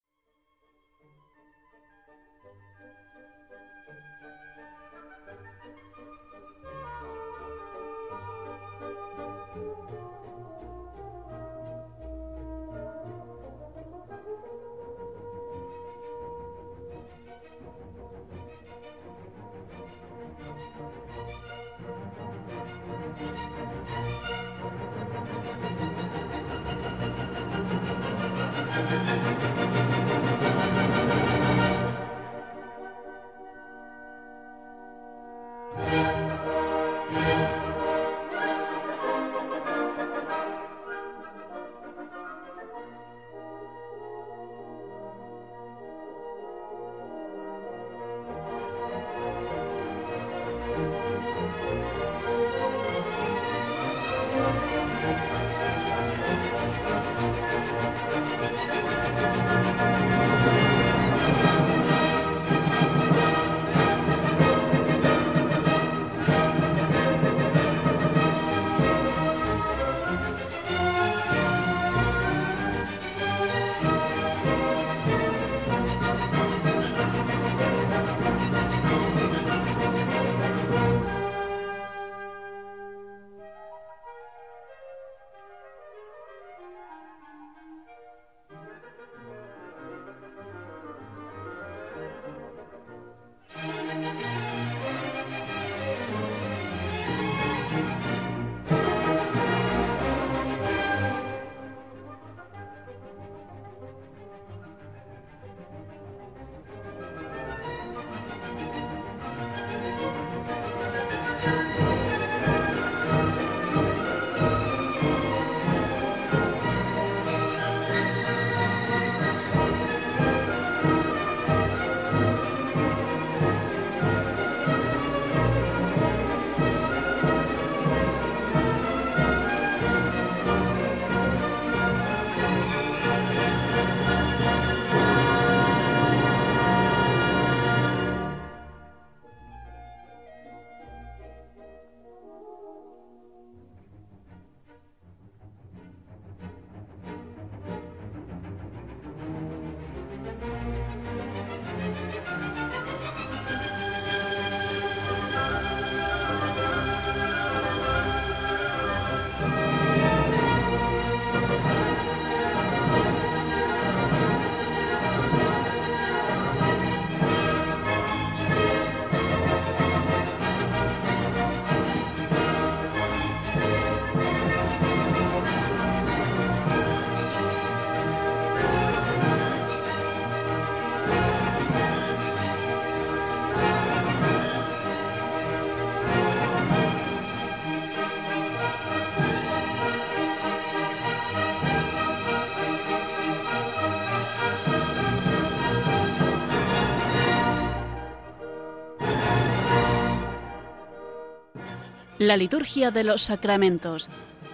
La 202.28 202.36
liturgia 202.36 202.91
de 202.91 203.05
los 203.05 203.21
sacramentos. 203.21 204.09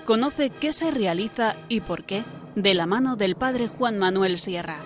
Conoce 0.05 0.51
qué 0.51 0.73
se 0.73 0.91
realiza 0.91 1.55
y 1.69 1.81
por 1.81 2.03
qué 2.03 2.21
de 2.53 2.75
la 2.75 2.85
mano 2.85 3.15
del 3.15 3.35
Padre 3.35 3.67
Juan 3.67 3.97
Manuel 3.97 4.37
Sierra. 4.37 4.77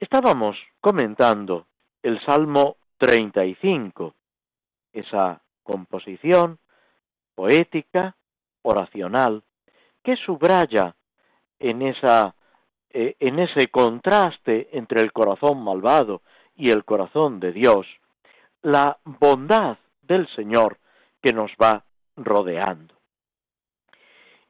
Estábamos 0.00 0.56
comentando 0.80 1.68
el 2.02 2.20
Salmo 2.26 2.78
35, 2.98 4.16
esa 4.92 5.40
composición 5.62 6.58
poética, 7.36 8.16
oracional, 8.62 9.44
que 10.02 10.16
subraya 10.16 10.96
en, 11.60 11.82
esa, 11.82 12.34
eh, 12.90 13.14
en 13.20 13.38
ese 13.38 13.68
contraste 13.68 14.68
entre 14.72 15.00
el 15.00 15.12
corazón 15.12 15.62
malvado 15.62 16.22
y 16.56 16.70
el 16.70 16.84
corazón 16.84 17.38
de 17.38 17.52
Dios, 17.52 17.86
la 18.66 18.98
bondad 19.04 19.78
del 20.02 20.26
Señor 20.34 20.78
que 21.22 21.32
nos 21.32 21.52
va 21.52 21.84
rodeando. 22.16 22.96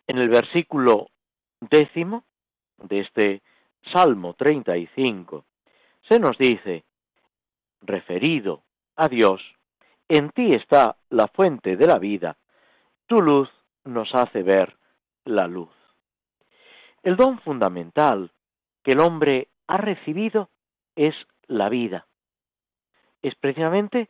En 0.06 0.16
el 0.16 0.30
versículo 0.30 1.10
décimo 1.60 2.24
de 2.78 3.00
este 3.00 3.42
Salmo 3.92 4.32
35 4.32 5.44
se 6.08 6.18
nos 6.18 6.38
dice, 6.38 6.84
referido 7.82 8.62
a 8.96 9.08
Dios, 9.08 9.42
en 10.08 10.30
ti 10.30 10.54
está 10.54 10.96
la 11.10 11.28
fuente 11.28 11.76
de 11.76 11.86
la 11.86 11.98
vida, 11.98 12.38
tu 13.06 13.20
luz 13.20 13.50
nos 13.84 14.14
hace 14.14 14.42
ver 14.42 14.78
la 15.26 15.46
luz. 15.46 15.74
El 17.02 17.16
don 17.16 17.38
fundamental 17.40 18.32
que 18.82 18.92
el 18.92 19.00
hombre 19.00 19.48
ha 19.66 19.76
recibido 19.76 20.48
es 20.94 21.14
la 21.48 21.68
vida. 21.68 22.06
Es 23.26 23.34
precisamente 23.34 24.08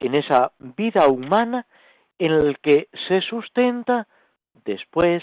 en 0.00 0.16
esa 0.16 0.50
vida 0.58 1.06
humana 1.06 1.68
en 2.18 2.48
la 2.48 2.54
que 2.54 2.88
se 3.06 3.20
sustenta 3.20 4.08
después 4.64 5.22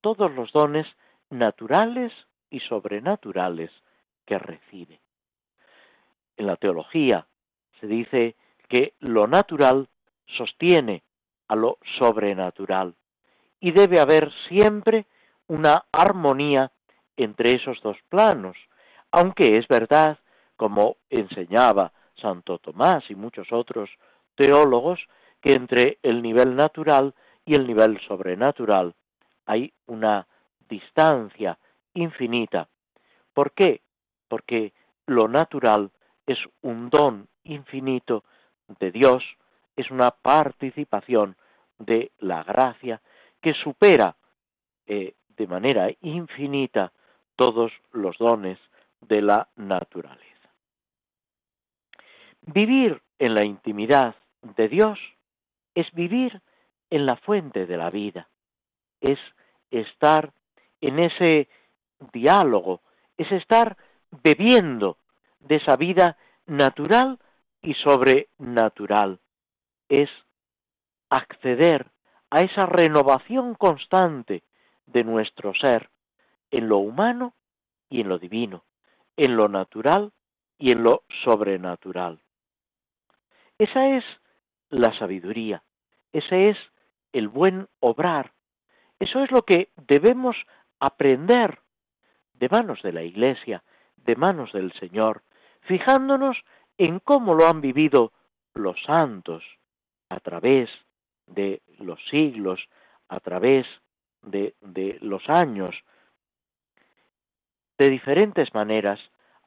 todos 0.00 0.28
los 0.32 0.50
dones 0.50 0.88
naturales 1.28 2.12
y 2.50 2.58
sobrenaturales 2.58 3.70
que 4.26 4.40
recibe. 4.40 4.98
En 6.36 6.48
la 6.48 6.56
teología 6.56 7.28
se 7.78 7.86
dice 7.86 8.34
que 8.68 8.94
lo 8.98 9.28
natural 9.28 9.88
sostiene 10.26 11.04
a 11.46 11.54
lo 11.54 11.78
sobrenatural 11.96 12.96
y 13.60 13.70
debe 13.70 14.00
haber 14.00 14.32
siempre 14.48 15.06
una 15.46 15.84
armonía 15.92 16.72
entre 17.16 17.54
esos 17.54 17.80
dos 17.82 17.98
planos, 18.08 18.56
aunque 19.12 19.58
es 19.58 19.68
verdad, 19.68 20.18
como 20.56 20.96
enseñaba 21.08 21.92
Santo 22.20 22.58
Tomás 22.58 23.04
y 23.10 23.14
muchos 23.14 23.52
otros 23.52 23.90
teólogos, 24.34 25.00
que 25.40 25.52
entre 25.52 25.98
el 26.02 26.22
nivel 26.22 26.54
natural 26.54 27.14
y 27.44 27.54
el 27.54 27.66
nivel 27.66 28.00
sobrenatural 28.06 28.94
hay 29.46 29.72
una 29.86 30.26
distancia 30.68 31.58
infinita. 31.94 32.68
¿Por 33.34 33.52
qué? 33.52 33.80
Porque 34.28 34.72
lo 35.06 35.28
natural 35.28 35.90
es 36.26 36.38
un 36.62 36.90
don 36.90 37.28
infinito 37.44 38.24
de 38.78 38.92
Dios, 38.92 39.24
es 39.76 39.90
una 39.90 40.10
participación 40.10 41.36
de 41.78 42.12
la 42.18 42.44
gracia 42.44 43.00
que 43.40 43.54
supera 43.54 44.14
eh, 44.86 45.14
de 45.36 45.46
manera 45.46 45.88
infinita 46.02 46.92
todos 47.34 47.72
los 47.92 48.16
dones 48.18 48.58
de 49.00 49.22
la 49.22 49.48
naturaleza. 49.56 50.29
Vivir 52.52 53.00
en 53.20 53.34
la 53.34 53.44
intimidad 53.44 54.16
de 54.42 54.68
Dios 54.68 54.98
es 55.76 55.88
vivir 55.92 56.42
en 56.90 57.06
la 57.06 57.14
fuente 57.14 57.64
de 57.64 57.76
la 57.76 57.90
vida, 57.90 58.28
es 59.00 59.20
estar 59.70 60.32
en 60.80 60.98
ese 60.98 61.48
diálogo, 62.12 62.80
es 63.16 63.30
estar 63.30 63.76
bebiendo 64.10 64.98
de 65.38 65.56
esa 65.56 65.76
vida 65.76 66.16
natural 66.46 67.20
y 67.62 67.74
sobrenatural, 67.74 69.20
es 69.88 70.10
acceder 71.08 71.86
a 72.30 72.40
esa 72.40 72.66
renovación 72.66 73.54
constante 73.54 74.42
de 74.86 75.04
nuestro 75.04 75.54
ser 75.54 75.88
en 76.50 76.68
lo 76.68 76.78
humano 76.78 77.32
y 77.88 78.00
en 78.00 78.08
lo 78.08 78.18
divino, 78.18 78.64
en 79.16 79.36
lo 79.36 79.48
natural 79.48 80.10
y 80.58 80.72
en 80.72 80.82
lo 80.82 81.04
sobrenatural. 81.22 82.18
Esa 83.60 83.88
es 83.88 84.04
la 84.70 84.96
sabiduría, 84.98 85.62
ese 86.14 86.48
es 86.48 86.56
el 87.12 87.28
buen 87.28 87.68
obrar, 87.80 88.32
eso 88.98 89.22
es 89.22 89.30
lo 89.30 89.42
que 89.42 89.68
debemos 89.76 90.34
aprender 90.78 91.58
de 92.32 92.48
manos 92.48 92.80
de 92.80 92.94
la 92.94 93.02
Iglesia, 93.02 93.62
de 93.98 94.16
manos 94.16 94.50
del 94.54 94.72
Señor, 94.80 95.24
fijándonos 95.60 96.38
en 96.78 97.00
cómo 97.00 97.34
lo 97.34 97.48
han 97.48 97.60
vivido 97.60 98.14
los 98.54 98.82
santos 98.82 99.44
a 100.08 100.20
través 100.20 100.70
de 101.26 101.60
los 101.80 102.00
siglos, 102.08 102.66
a 103.08 103.20
través 103.20 103.66
de, 104.22 104.54
de 104.62 104.96
los 105.02 105.28
años, 105.28 105.76
de 107.76 107.90
diferentes 107.90 108.54
maneras, 108.54 109.00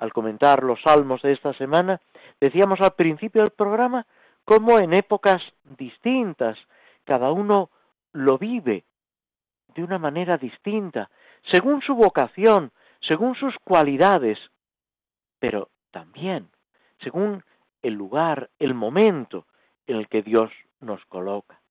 al 0.03 0.11
comentar 0.11 0.63
los 0.63 0.81
salmos 0.81 1.21
de 1.21 1.31
esta 1.31 1.53
semana, 1.53 2.01
decíamos 2.41 2.81
al 2.81 2.91
principio 2.91 3.41
del 3.41 3.51
programa 3.51 4.05
cómo 4.43 4.77
en 4.77 4.93
épocas 4.93 5.41
distintas 5.77 6.59
cada 7.05 7.31
uno 7.31 7.69
lo 8.11 8.37
vive 8.37 8.83
de 9.73 9.81
una 9.81 9.97
manera 9.99 10.37
distinta, 10.37 11.09
según 11.49 11.81
su 11.81 11.95
vocación, 11.95 12.73
según 12.99 13.35
sus 13.35 13.55
cualidades, 13.63 14.37
pero 15.39 15.69
también 15.91 16.49
según 17.01 17.41
el 17.81 17.93
lugar, 17.93 18.49
el 18.59 18.73
momento 18.73 19.45
en 19.87 19.95
el 19.95 20.09
que 20.09 20.21
Dios 20.21 20.51
nos 20.81 21.03
coloca, 21.05 21.61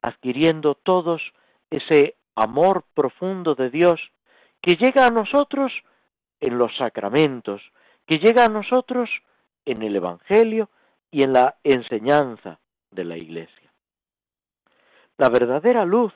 adquiriendo 0.00 0.76
todos 0.76 1.20
ese 1.68 2.16
amor 2.34 2.84
profundo 2.94 3.54
de 3.54 3.68
Dios 3.68 4.00
que 4.62 4.76
llega 4.76 5.06
a 5.06 5.10
nosotros 5.10 5.70
en 6.40 6.58
los 6.58 6.76
sacramentos, 6.76 7.62
que 8.06 8.18
llega 8.18 8.44
a 8.44 8.48
nosotros 8.48 9.10
en 9.64 9.82
el 9.82 9.96
Evangelio 9.96 10.70
y 11.10 11.22
en 11.22 11.32
la 11.32 11.56
enseñanza 11.64 12.58
de 12.90 13.04
la 13.04 13.16
Iglesia. 13.16 13.72
La 15.16 15.28
verdadera 15.28 15.84
luz 15.84 16.12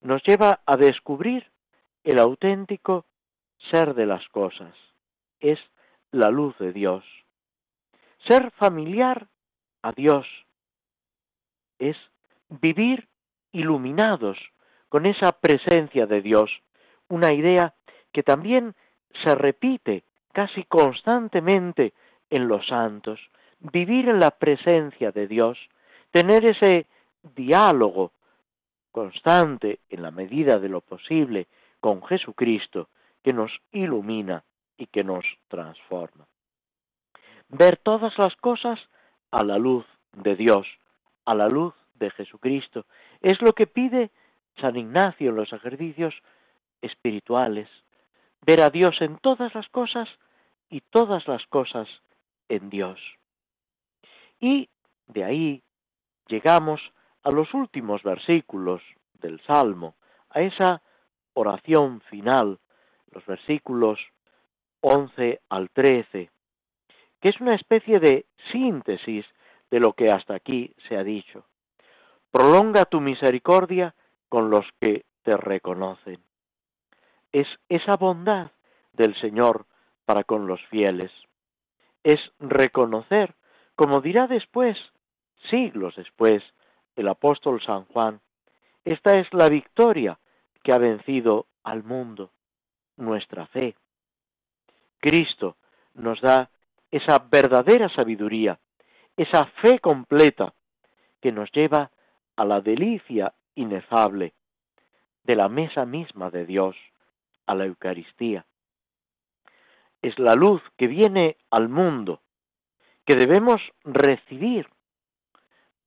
nos 0.00 0.22
lleva 0.22 0.60
a 0.66 0.76
descubrir 0.76 1.50
el 2.04 2.18
auténtico 2.18 3.06
ser 3.70 3.94
de 3.94 4.06
las 4.06 4.26
cosas. 4.28 4.74
Es 5.40 5.58
la 6.12 6.30
luz 6.30 6.56
de 6.58 6.72
Dios. 6.72 7.04
Ser 8.26 8.50
familiar 8.52 9.26
a 9.82 9.92
Dios 9.92 10.26
es 11.78 11.96
vivir 12.48 13.08
iluminados 13.52 14.38
con 14.88 15.06
esa 15.06 15.32
presencia 15.32 16.06
de 16.06 16.22
Dios, 16.22 16.50
una 17.08 17.32
idea 17.34 17.74
que 18.12 18.22
también 18.22 18.74
se 19.22 19.34
repite 19.34 20.04
casi 20.32 20.64
constantemente 20.64 21.92
en 22.30 22.48
los 22.48 22.66
santos, 22.66 23.20
vivir 23.60 24.08
en 24.08 24.20
la 24.20 24.30
presencia 24.30 25.12
de 25.12 25.26
Dios, 25.26 25.58
tener 26.10 26.44
ese 26.44 26.86
diálogo 27.34 28.12
constante 28.92 29.80
en 29.88 30.02
la 30.02 30.10
medida 30.10 30.58
de 30.58 30.68
lo 30.68 30.80
posible 30.80 31.46
con 31.80 32.02
Jesucristo 32.04 32.88
que 33.22 33.32
nos 33.32 33.52
ilumina 33.72 34.44
y 34.76 34.86
que 34.86 35.04
nos 35.04 35.24
transforma. 35.48 36.26
Ver 37.48 37.76
todas 37.76 38.16
las 38.18 38.34
cosas 38.36 38.80
a 39.30 39.44
la 39.44 39.58
luz 39.58 39.84
de 40.12 40.36
Dios, 40.36 40.66
a 41.24 41.34
la 41.34 41.48
luz 41.48 41.74
de 41.94 42.10
Jesucristo, 42.10 42.86
es 43.20 43.40
lo 43.42 43.52
que 43.52 43.66
pide 43.66 44.10
San 44.60 44.76
Ignacio 44.76 45.30
en 45.30 45.36
los 45.36 45.52
ejercicios 45.52 46.14
espirituales, 46.82 47.68
ver 48.42 48.60
a 48.60 48.70
Dios 48.70 49.00
en 49.00 49.18
todas 49.18 49.54
las 49.54 49.68
cosas 49.68 50.08
y 50.68 50.80
todas 50.80 51.26
las 51.28 51.44
cosas 51.46 51.88
en 52.48 52.70
Dios. 52.70 53.00
Y 54.40 54.68
de 55.06 55.24
ahí 55.24 55.62
llegamos 56.28 56.80
a 57.22 57.30
los 57.30 57.52
últimos 57.54 58.02
versículos 58.02 58.82
del 59.14 59.40
Salmo, 59.42 59.96
a 60.30 60.40
esa 60.40 60.82
oración 61.34 62.00
final, 62.02 62.58
los 63.10 63.24
versículos 63.26 63.98
11 64.80 65.40
al 65.48 65.70
13, 65.70 66.30
que 67.20 67.28
es 67.28 67.40
una 67.40 67.54
especie 67.54 67.98
de 67.98 68.26
síntesis 68.52 69.24
de 69.70 69.80
lo 69.80 69.94
que 69.94 70.10
hasta 70.10 70.34
aquí 70.34 70.72
se 70.88 70.96
ha 70.96 71.02
dicho. 71.02 71.44
Prolonga 72.30 72.84
tu 72.84 73.00
misericordia 73.00 73.94
con 74.28 74.50
los 74.50 74.66
que 74.80 75.04
te 75.22 75.36
reconocen 75.36 76.25
es 77.40 77.48
esa 77.68 77.96
bondad 77.96 78.50
del 78.94 79.14
Señor 79.20 79.66
para 80.06 80.24
con 80.24 80.46
los 80.46 80.64
fieles. 80.68 81.12
Es 82.02 82.18
reconocer, 82.40 83.34
como 83.74 84.00
dirá 84.00 84.26
después, 84.26 84.78
siglos 85.50 85.94
después, 85.96 86.42
el 86.94 87.08
apóstol 87.08 87.60
San 87.60 87.84
Juan, 87.84 88.22
esta 88.86 89.18
es 89.18 89.26
la 89.34 89.50
victoria 89.50 90.18
que 90.62 90.72
ha 90.72 90.78
vencido 90.78 91.46
al 91.62 91.82
mundo, 91.82 92.30
nuestra 92.96 93.46
fe. 93.48 93.76
Cristo 94.98 95.58
nos 95.92 96.22
da 96.22 96.48
esa 96.90 97.18
verdadera 97.18 97.90
sabiduría, 97.90 98.58
esa 99.14 99.44
fe 99.60 99.78
completa 99.78 100.54
que 101.20 101.32
nos 101.32 101.52
lleva 101.52 101.90
a 102.34 102.46
la 102.46 102.62
delicia 102.62 103.34
inefable 103.54 104.32
de 105.24 105.36
la 105.36 105.50
mesa 105.50 105.84
misma 105.84 106.30
de 106.30 106.46
Dios 106.46 106.76
a 107.46 107.54
la 107.54 107.64
Eucaristía. 107.64 108.44
Es 110.02 110.18
la 110.18 110.34
luz 110.34 110.62
que 110.76 110.86
viene 110.86 111.36
al 111.50 111.68
mundo, 111.68 112.20
que 113.04 113.14
debemos 113.14 113.60
recibir, 113.84 114.68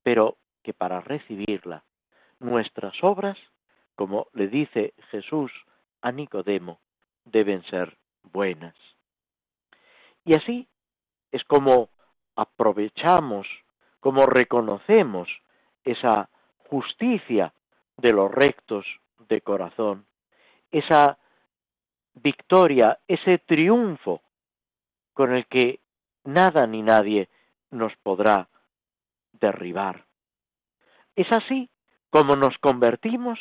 pero 0.04 0.38
que 0.64 0.74
para 0.74 1.02
recibirla 1.02 1.84
nuestras 2.40 2.96
obras 3.04 3.38
como 4.00 4.28
le 4.32 4.48
dice 4.48 4.94
Jesús 5.12 5.52
a 6.02 6.14
Nicodemo, 6.14 6.80
deben 7.26 7.66
ser 7.66 7.98
buenas. 8.24 8.74
Y 10.24 10.36
así 10.36 10.70
es 11.34 11.44
como 11.44 11.90
aprovechamos, 12.38 13.46
como 14.00 14.26
reconocemos 14.26 15.28
esa 15.84 16.30
justicia 16.70 17.54
de 17.98 18.14
los 18.14 18.32
rectos 18.32 18.86
de 19.28 19.42
corazón, 19.42 20.06
esa 20.72 21.18
victoria, 22.14 23.00
ese 23.08 23.38
triunfo 23.40 24.22
con 25.14 25.36
el 25.36 25.46
que 25.48 25.80
nada 26.24 26.68
ni 26.68 26.82
nadie 26.82 27.30
nos 27.72 27.96
podrá 27.98 28.48
derribar. 29.34 30.06
Es 31.16 31.32
así 31.32 31.70
como 32.10 32.36
nos 32.36 32.58
convertimos 32.60 33.40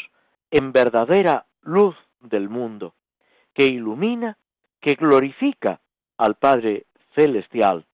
en 0.50 0.72
verdadera 0.72 1.46
luz 1.62 1.96
del 2.20 2.48
mundo, 2.48 2.94
que 3.54 3.64
ilumina, 3.64 4.36
que 4.80 4.94
glorifica 4.94 5.80
al 6.16 6.36
Padre 6.36 6.86
Celestial, 7.14 7.86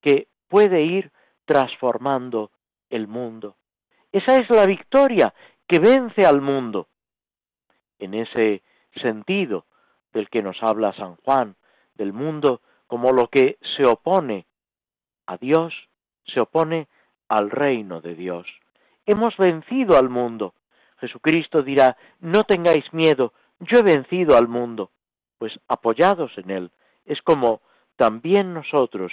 que 0.00 0.28
puede 0.48 0.82
ir 0.82 1.12
transformando 1.44 2.50
el 2.90 3.06
mundo. 3.06 3.56
Esa 4.12 4.36
es 4.36 4.50
la 4.50 4.66
victoria 4.66 5.32
que 5.66 5.78
vence 5.78 6.26
al 6.26 6.40
mundo. 6.40 6.88
En 7.98 8.14
ese 8.14 8.62
sentido 8.96 9.66
del 10.12 10.28
que 10.28 10.42
nos 10.42 10.62
habla 10.62 10.92
San 10.94 11.16
Juan, 11.16 11.56
del 11.94 12.12
mundo 12.12 12.60
como 12.86 13.12
lo 13.12 13.28
que 13.28 13.58
se 13.76 13.86
opone 13.86 14.46
a 15.26 15.36
Dios, 15.36 15.74
se 16.26 16.40
opone 16.40 16.88
al 17.28 17.50
reino 17.50 18.00
de 18.00 18.14
Dios. 18.14 18.46
Hemos 19.06 19.36
vencido 19.36 19.96
al 19.96 20.08
mundo. 20.08 20.54
Jesucristo 20.98 21.62
dirá, 21.62 21.96
no 22.18 22.44
tengáis 22.44 22.92
miedo, 22.92 23.32
yo 23.60 23.78
he 23.78 23.82
vencido 23.82 24.36
al 24.36 24.48
mundo. 24.48 24.90
Pues 25.38 25.58
apoyados 25.68 26.36
en 26.36 26.50
Él, 26.50 26.70
es 27.06 27.22
como 27.22 27.62
también 27.96 28.54
nosotros 28.54 29.12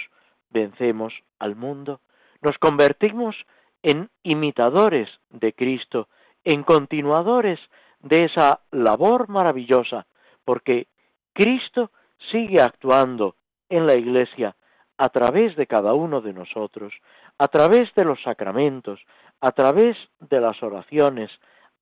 vencemos 0.50 1.12
al 1.38 1.56
mundo, 1.56 2.00
nos 2.42 2.58
convertimos 2.58 3.36
en 3.82 4.10
imitadores 4.22 5.08
de 5.30 5.52
Cristo, 5.52 6.08
en 6.44 6.62
continuadores 6.62 7.60
de 8.00 8.24
esa 8.24 8.60
labor 8.70 9.28
maravillosa, 9.28 10.06
porque 10.48 10.86
Cristo 11.34 11.90
sigue 12.32 12.62
actuando 12.62 13.36
en 13.68 13.86
la 13.86 13.96
Iglesia 13.96 14.56
a 14.96 15.10
través 15.10 15.54
de 15.56 15.66
cada 15.66 15.92
uno 15.92 16.22
de 16.22 16.32
nosotros, 16.32 16.94
a 17.36 17.48
través 17.48 17.94
de 17.94 18.06
los 18.06 18.22
sacramentos, 18.22 18.98
a 19.42 19.52
través 19.52 19.98
de 20.20 20.40
las 20.40 20.62
oraciones, 20.62 21.30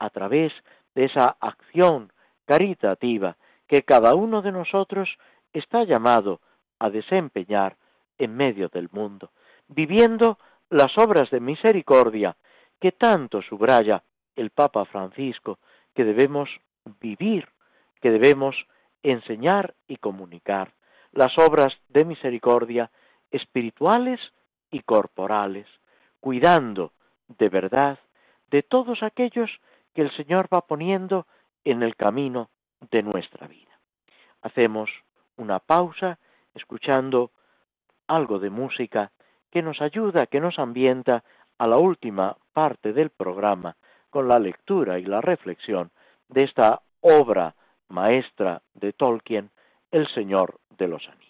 a 0.00 0.10
través 0.10 0.52
de 0.96 1.04
esa 1.04 1.36
acción 1.38 2.10
caritativa 2.44 3.36
que 3.68 3.84
cada 3.84 4.16
uno 4.16 4.42
de 4.42 4.50
nosotros 4.50 5.16
está 5.52 5.84
llamado 5.84 6.40
a 6.80 6.90
desempeñar 6.90 7.76
en 8.18 8.36
medio 8.36 8.68
del 8.68 8.88
mundo, 8.90 9.30
viviendo 9.68 10.38
las 10.70 10.98
obras 10.98 11.30
de 11.30 11.38
misericordia 11.38 12.34
que 12.80 12.90
tanto 12.90 13.42
subraya 13.42 14.02
el 14.34 14.50
Papa 14.50 14.84
Francisco, 14.86 15.60
que 15.94 16.02
debemos 16.02 16.50
vivir, 17.00 17.46
que 18.00 18.10
debemos 18.10 18.56
enseñar 19.02 19.74
y 19.86 19.96
comunicar, 19.96 20.72
las 21.12 21.36
obras 21.38 21.74
de 21.88 22.04
misericordia 22.04 22.90
espirituales 23.30 24.20
y 24.70 24.80
corporales, 24.80 25.66
cuidando 26.20 26.92
de 27.28 27.48
verdad 27.48 27.98
de 28.50 28.62
todos 28.62 29.02
aquellos 29.02 29.50
que 29.94 30.02
el 30.02 30.10
Señor 30.12 30.48
va 30.52 30.60
poniendo 30.62 31.26
en 31.64 31.82
el 31.82 31.96
camino 31.96 32.50
de 32.90 33.02
nuestra 33.02 33.46
vida. 33.46 33.80
Hacemos 34.42 34.90
una 35.36 35.58
pausa 35.58 36.18
escuchando 36.54 37.30
algo 38.06 38.38
de 38.38 38.50
música 38.50 39.10
que 39.50 39.62
nos 39.62 39.80
ayuda, 39.80 40.26
que 40.26 40.40
nos 40.40 40.58
ambienta 40.58 41.24
a 41.58 41.66
la 41.66 41.78
última 41.78 42.36
parte 42.52 42.92
del 42.92 43.10
programa 43.10 43.76
con 44.10 44.28
la 44.28 44.38
lectura 44.38 44.98
y 44.98 45.04
la 45.04 45.20
reflexión 45.20 45.90
de 46.28 46.44
esta 46.44 46.82
obra 47.00 47.54
maestra 47.88 48.62
de 48.74 48.92
Tolkien, 48.92 49.50
El 49.90 50.06
Señor 50.08 50.60
de 50.78 50.88
los 50.88 51.06
Anillos. 51.08 51.25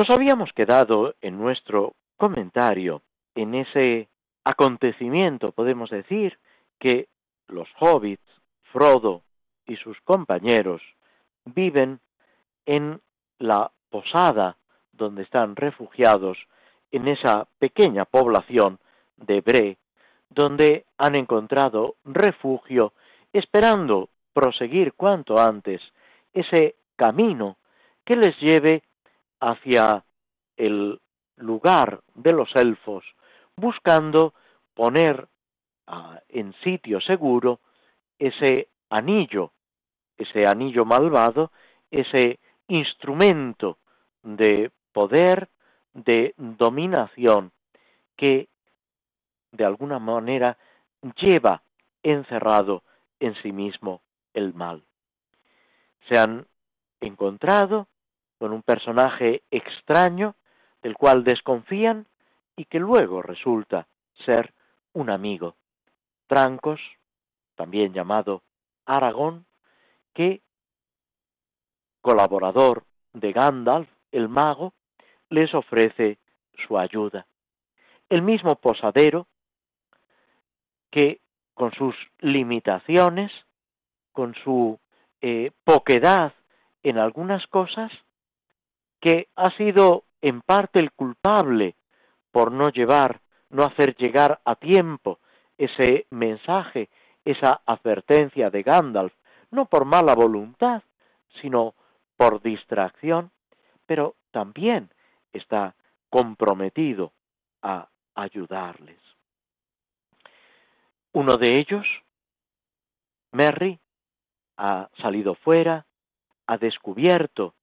Nos 0.00 0.08
habíamos 0.08 0.50
quedado 0.54 1.14
en 1.20 1.36
nuestro 1.36 1.92
comentario 2.16 3.02
en 3.34 3.54
ese 3.54 4.08
acontecimiento, 4.44 5.52
podemos 5.52 5.90
decir, 5.90 6.38
que 6.78 7.08
los 7.48 7.68
hobbits, 7.78 8.24
Frodo 8.72 9.20
y 9.66 9.76
sus 9.76 10.00
compañeros 10.00 10.80
viven 11.44 12.00
en 12.64 13.02
la 13.38 13.72
posada 13.90 14.56
donde 14.94 15.22
están 15.22 15.54
refugiados 15.54 16.38
en 16.92 17.06
esa 17.06 17.46
pequeña 17.58 18.06
población 18.06 18.78
de 19.18 19.42
Bre, 19.42 19.76
donde 20.30 20.86
han 20.96 21.14
encontrado 21.14 21.96
refugio 22.06 22.94
esperando 23.34 24.08
proseguir 24.32 24.94
cuanto 24.94 25.38
antes 25.38 25.82
ese 26.32 26.76
camino 26.96 27.58
que 28.06 28.16
les 28.16 28.40
lleve 28.40 28.82
hacia 29.40 30.04
el 30.56 31.00
lugar 31.36 32.00
de 32.14 32.32
los 32.32 32.54
elfos, 32.54 33.04
buscando 33.56 34.34
poner 34.74 35.28
ah, 35.86 36.20
en 36.28 36.54
sitio 36.62 37.00
seguro 37.00 37.60
ese 38.18 38.68
anillo, 38.90 39.52
ese 40.16 40.46
anillo 40.46 40.84
malvado, 40.84 41.50
ese 41.90 42.38
instrumento 42.68 43.78
de 44.22 44.70
poder, 44.92 45.48
de 45.94 46.34
dominación, 46.36 47.52
que 48.16 48.48
de 49.52 49.64
alguna 49.64 49.98
manera 49.98 50.58
lleva 51.16 51.62
encerrado 52.02 52.82
en 53.18 53.34
sí 53.36 53.52
mismo 53.52 54.02
el 54.34 54.54
mal. 54.54 54.82
Se 56.08 56.18
han 56.18 56.46
encontrado 57.00 57.88
con 58.40 58.54
un 58.54 58.62
personaje 58.62 59.42
extraño 59.50 60.34
del 60.82 60.96
cual 60.96 61.24
desconfían 61.24 62.06
y 62.56 62.64
que 62.64 62.78
luego 62.78 63.20
resulta 63.20 63.86
ser 64.24 64.54
un 64.94 65.10
amigo. 65.10 65.56
Trancos, 66.26 66.80
también 67.54 67.92
llamado 67.92 68.42
Aragón, 68.86 69.44
que, 70.14 70.40
colaborador 72.00 72.84
de 73.12 73.30
Gandalf, 73.32 73.90
el 74.10 74.30
mago, 74.30 74.72
les 75.28 75.54
ofrece 75.54 76.16
su 76.66 76.78
ayuda. 76.78 77.26
El 78.08 78.22
mismo 78.22 78.56
posadero, 78.56 79.26
que 80.90 81.20
con 81.52 81.72
sus 81.72 81.94
limitaciones, 82.20 83.30
con 84.12 84.34
su 84.42 84.80
eh, 85.20 85.50
poquedad 85.62 86.32
en 86.82 86.96
algunas 86.96 87.46
cosas, 87.48 87.92
que 89.00 89.28
ha 89.36 89.50
sido 89.56 90.04
en 90.20 90.42
parte 90.42 90.78
el 90.78 90.92
culpable 90.92 91.74
por 92.32 92.52
no 92.52 92.70
llevar, 92.70 93.20
no 93.48 93.64
hacer 93.64 93.96
llegar 93.96 94.40
a 94.44 94.54
tiempo 94.56 95.18
ese 95.58 96.06
mensaje, 96.10 96.88
esa 97.24 97.60
advertencia 97.66 98.50
de 98.50 98.62
Gandalf, 98.62 99.12
no 99.50 99.66
por 99.66 99.84
mala 99.84 100.14
voluntad, 100.14 100.82
sino 101.40 101.74
por 102.16 102.42
distracción, 102.42 103.30
pero 103.86 104.14
también 104.30 104.90
está 105.32 105.74
comprometido 106.08 107.12
a 107.62 107.88
ayudarles. 108.14 108.98
Uno 111.12 111.36
de 111.36 111.58
ellos, 111.58 111.86
Merry 113.32 113.80
ha 114.56 114.88
salido 115.00 115.34
fuera, 115.34 115.86
ha 116.46 116.58
descubierto 116.58 117.54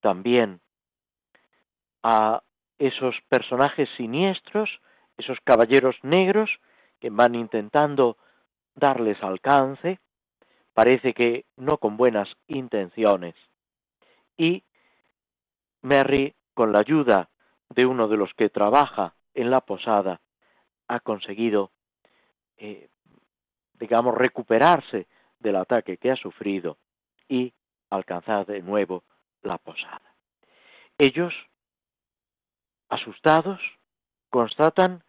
también 0.00 0.60
a 2.04 2.42
esos 2.78 3.16
personajes 3.28 3.88
siniestros, 3.96 4.68
esos 5.16 5.38
caballeros 5.42 5.96
negros 6.02 6.50
que 7.00 7.08
van 7.08 7.34
intentando 7.34 8.18
darles 8.74 9.20
alcance, 9.22 10.00
parece 10.74 11.14
que 11.14 11.46
no 11.56 11.78
con 11.78 11.96
buenas 11.96 12.28
intenciones. 12.46 13.34
Y 14.36 14.64
Mary, 15.80 16.34
con 16.52 16.72
la 16.72 16.80
ayuda 16.80 17.30
de 17.70 17.86
uno 17.86 18.06
de 18.06 18.18
los 18.18 18.34
que 18.34 18.50
trabaja 18.50 19.14
en 19.32 19.50
la 19.50 19.62
posada, 19.62 20.20
ha 20.88 21.00
conseguido, 21.00 21.70
eh, 22.58 22.88
digamos, 23.74 24.14
recuperarse 24.14 25.06
del 25.38 25.56
ataque 25.56 25.96
que 25.96 26.10
ha 26.10 26.16
sufrido 26.16 26.76
y 27.28 27.54
alcanzar 27.88 28.44
de 28.44 28.60
nuevo 28.60 29.04
la 29.42 29.56
posada. 29.58 30.14
Ellos, 30.98 31.34
asustados, 32.88 33.60
constatan 34.30 35.02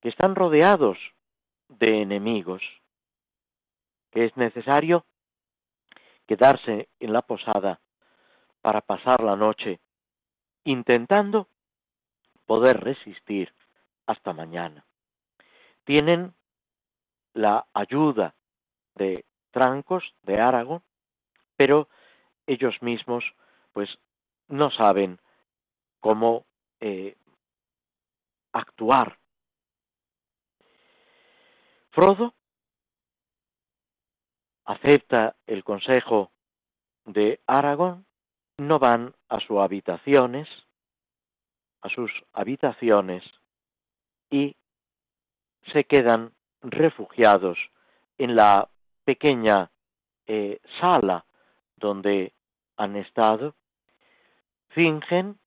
que 0.00 0.08
están 0.08 0.34
rodeados 0.34 0.98
de 1.68 2.02
enemigos, 2.02 2.62
que 4.10 4.24
es 4.24 4.36
necesario 4.36 5.04
quedarse 6.26 6.88
en 7.00 7.12
la 7.12 7.22
posada 7.22 7.80
para 8.62 8.80
pasar 8.80 9.22
la 9.22 9.36
noche, 9.36 9.80
intentando 10.64 11.48
poder 12.46 12.80
resistir 12.80 13.52
hasta 14.06 14.32
mañana. 14.32 14.84
Tienen 15.84 16.34
la 17.32 17.66
ayuda 17.74 18.34
de 18.94 19.24
Trancos, 19.50 20.04
de 20.22 20.40
Aragón, 20.40 20.82
pero 21.56 21.88
ellos 22.46 22.74
mismos 22.82 23.24
pues 23.72 23.88
no 24.48 24.70
saben 24.70 25.20
cómo 26.00 26.44
eh, 26.80 27.16
actuar. 28.52 29.18
Frodo 31.90 32.34
acepta 34.64 35.36
el 35.46 35.64
consejo 35.64 36.30
de 37.04 37.40
Aragón, 37.46 38.06
no 38.58 38.78
van 38.78 39.14
a 39.28 39.40
sus 39.40 39.58
habitaciones, 39.58 40.48
a 41.80 41.88
sus 41.88 42.12
habitaciones 42.32 43.24
y 44.30 44.56
se 45.72 45.84
quedan 45.84 46.32
refugiados 46.62 47.58
en 48.18 48.36
la 48.36 48.70
pequeña 49.04 49.70
eh, 50.26 50.60
sala 50.78 51.24
donde 51.76 52.32
han 52.76 52.94
estado, 52.96 53.56
fingen 54.68 55.39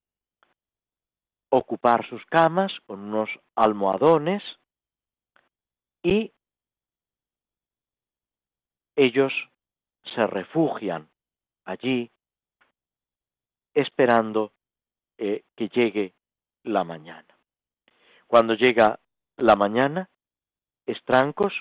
ocupar 1.56 2.04
sus 2.08 2.24
camas 2.26 2.72
con 2.84 3.00
unos 3.00 3.30
almohadones 3.54 4.42
y 6.02 6.32
ellos 8.96 9.32
se 10.14 10.26
refugian 10.26 11.08
allí 11.64 12.10
esperando 13.72 14.52
eh, 15.16 15.44
que 15.54 15.68
llegue 15.68 16.14
la 16.64 16.82
mañana. 16.82 17.38
Cuando 18.26 18.54
llega 18.54 18.98
la 19.36 19.54
mañana, 19.54 20.10
Estrancos, 20.86 21.54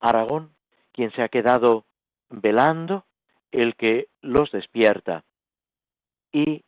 Aragón, 0.00 0.54
quien 0.92 1.12
se 1.12 1.22
ha 1.22 1.28
quedado 1.28 1.84
velando, 2.30 3.04
el 3.50 3.76
que 3.76 4.08
los 4.22 4.50
despierta 4.50 5.24
y 6.32 6.64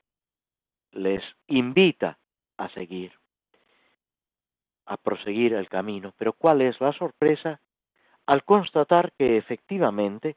les 0.90 1.22
invita 1.46 2.18
a 2.62 2.68
seguir, 2.70 3.12
a 4.86 4.96
proseguir 4.96 5.54
el 5.54 5.68
camino. 5.68 6.14
Pero 6.16 6.32
¿cuál 6.32 6.62
es 6.62 6.80
la 6.80 6.92
sorpresa? 6.92 7.60
Al 8.26 8.44
constatar 8.44 9.12
que 9.18 9.36
efectivamente 9.36 10.36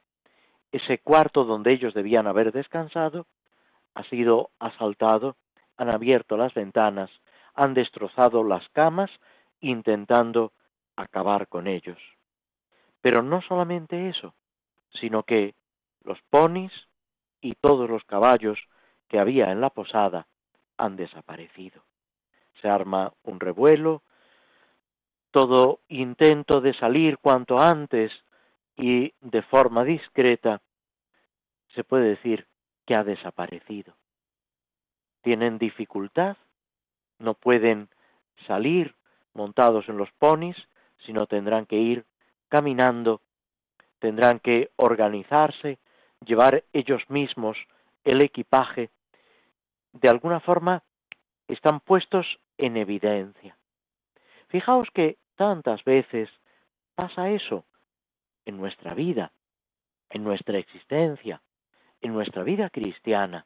ese 0.71 0.97
cuarto 0.97 1.43
donde 1.45 1.71
ellos 1.71 1.93
debían 1.93 2.27
haber 2.27 2.51
descansado 2.51 3.27
ha 3.93 4.03
sido 4.05 4.49
asaltado, 4.59 5.35
han 5.77 5.89
abierto 5.89 6.35
las 6.35 6.53
ventanas, 6.53 7.11
han 7.53 7.73
destrozado 7.73 8.43
las 8.43 8.67
camas 8.69 9.11
intentando 9.61 10.51
acabar 10.95 11.47
con 11.47 11.67
ellos. 11.67 11.99
Pero 13.01 13.21
no 13.21 13.41
solamente 13.41 14.09
eso, 14.09 14.33
sino 14.99 15.23
que 15.23 15.53
los 16.03 16.19
ponis 16.29 16.73
y 17.39 17.53
todos 17.53 17.89
los 17.89 18.03
caballos 18.03 18.57
que 19.07 19.19
había 19.19 19.51
en 19.51 19.61
la 19.61 19.69
posada 19.69 20.27
han 20.77 20.95
desaparecido. 20.95 21.83
Se 22.65 22.69
arma 22.71 23.13
un 23.21 23.39
revuelo, 23.39 24.01
todo 25.29 25.81
intento 25.87 26.61
de 26.61 26.73
salir 26.73 27.19
cuanto 27.19 27.59
antes 27.59 28.11
y 28.75 29.13
de 29.21 29.43
forma 29.43 29.83
discreta, 29.83 30.63
se 31.75 31.83
puede 31.83 32.05
decir 32.05 32.47
que 32.87 32.95
ha 32.95 33.03
desaparecido. 33.03 33.93
Tienen 35.21 35.59
dificultad, 35.59 36.37
no 37.19 37.35
pueden 37.35 37.87
salir 38.47 38.95
montados 39.35 39.87
en 39.87 39.97
los 39.97 40.11
ponis, 40.13 40.57
sino 41.05 41.27
tendrán 41.27 41.67
que 41.67 41.75
ir 41.75 42.03
caminando, 42.49 43.21
tendrán 43.99 44.39
que 44.39 44.71
organizarse, 44.77 45.77
llevar 46.25 46.63
ellos 46.73 47.03
mismos 47.09 47.59
el 48.03 48.23
equipaje, 48.23 48.89
de 49.93 50.09
alguna 50.09 50.39
forma 50.39 50.81
están 51.47 51.79
puestos 51.79 52.39
en 52.57 52.77
evidencia. 52.77 53.57
Fijaos 54.47 54.87
que 54.93 55.17
tantas 55.35 55.83
veces 55.83 56.29
pasa 56.95 57.29
eso 57.29 57.65
en 58.45 58.57
nuestra 58.57 58.93
vida, 58.93 59.31
en 60.09 60.23
nuestra 60.23 60.57
existencia, 60.57 61.41
en 62.01 62.13
nuestra 62.13 62.43
vida 62.43 62.69
cristiana, 62.69 63.45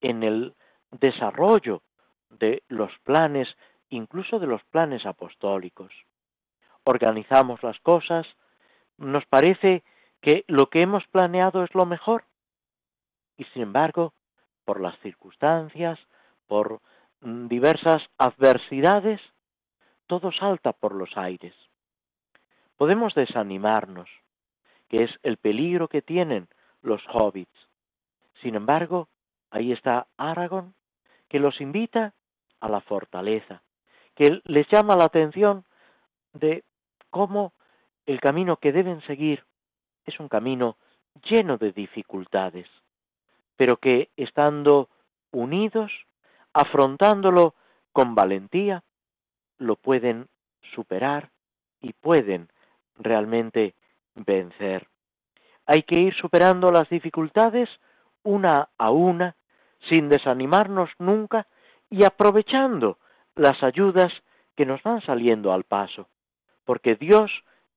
en 0.00 0.22
el 0.22 0.54
desarrollo 0.90 1.82
de 2.30 2.62
los 2.68 2.90
planes, 3.02 3.48
incluso 3.90 4.38
de 4.38 4.46
los 4.46 4.62
planes 4.64 5.04
apostólicos 5.04 5.92
organizamos 6.84 7.62
las 7.62 7.78
cosas, 7.80 8.26
nos 8.98 9.24
parece 9.26 9.82
que 10.20 10.44
lo 10.48 10.68
que 10.68 10.82
hemos 10.82 11.06
planeado 11.08 11.64
es 11.64 11.74
lo 11.74 11.86
mejor 11.86 12.24
y 13.36 13.44
sin 13.46 13.62
embargo, 13.62 14.12
por 14.64 14.80
las 14.80 14.98
circunstancias, 15.00 15.98
por 16.46 16.80
diversas 17.22 18.02
adversidades, 18.18 19.20
todo 20.06 20.32
salta 20.32 20.72
por 20.72 20.94
los 20.94 21.16
aires. 21.16 21.54
Podemos 22.76 23.14
desanimarnos, 23.14 24.10
que 24.88 25.04
es 25.04 25.10
el 25.22 25.36
peligro 25.36 25.88
que 25.88 26.02
tienen 26.02 26.48
los 26.82 27.02
hobbits. 27.12 27.68
Sin 28.42 28.56
embargo, 28.56 29.08
ahí 29.50 29.72
está 29.72 30.08
Aragón, 30.16 30.74
que 31.28 31.38
los 31.38 31.60
invita 31.60 32.12
a 32.60 32.68
la 32.68 32.80
fortaleza, 32.80 33.62
que 34.14 34.40
les 34.44 34.68
llama 34.68 34.96
la 34.96 35.04
atención 35.04 35.64
de 36.32 36.64
cómo 37.10 37.52
el 38.04 38.20
camino 38.20 38.56
que 38.56 38.72
deben 38.72 39.00
seguir 39.02 39.44
es 40.04 40.18
un 40.18 40.28
camino 40.28 40.76
lleno 41.28 41.56
de 41.56 41.72
dificultades, 41.72 42.66
pero 43.56 43.76
que 43.76 44.10
estando 44.16 44.88
unidos, 45.30 45.92
afrontándolo 46.52 47.54
con 47.92 48.14
valentía, 48.14 48.82
lo 49.58 49.76
pueden 49.76 50.28
superar 50.74 51.30
y 51.80 51.92
pueden 51.92 52.48
realmente 52.96 53.74
vencer. 54.14 54.88
Hay 55.66 55.82
que 55.82 55.96
ir 55.96 56.14
superando 56.14 56.70
las 56.70 56.88
dificultades 56.88 57.68
una 58.22 58.68
a 58.78 58.90
una, 58.90 59.36
sin 59.88 60.08
desanimarnos 60.08 60.90
nunca 60.98 61.46
y 61.90 62.04
aprovechando 62.04 62.98
las 63.34 63.62
ayudas 63.62 64.12
que 64.56 64.66
nos 64.66 64.82
van 64.82 65.00
saliendo 65.02 65.52
al 65.52 65.64
paso 65.64 66.08
porque 66.64 66.94
Dios 66.96 67.30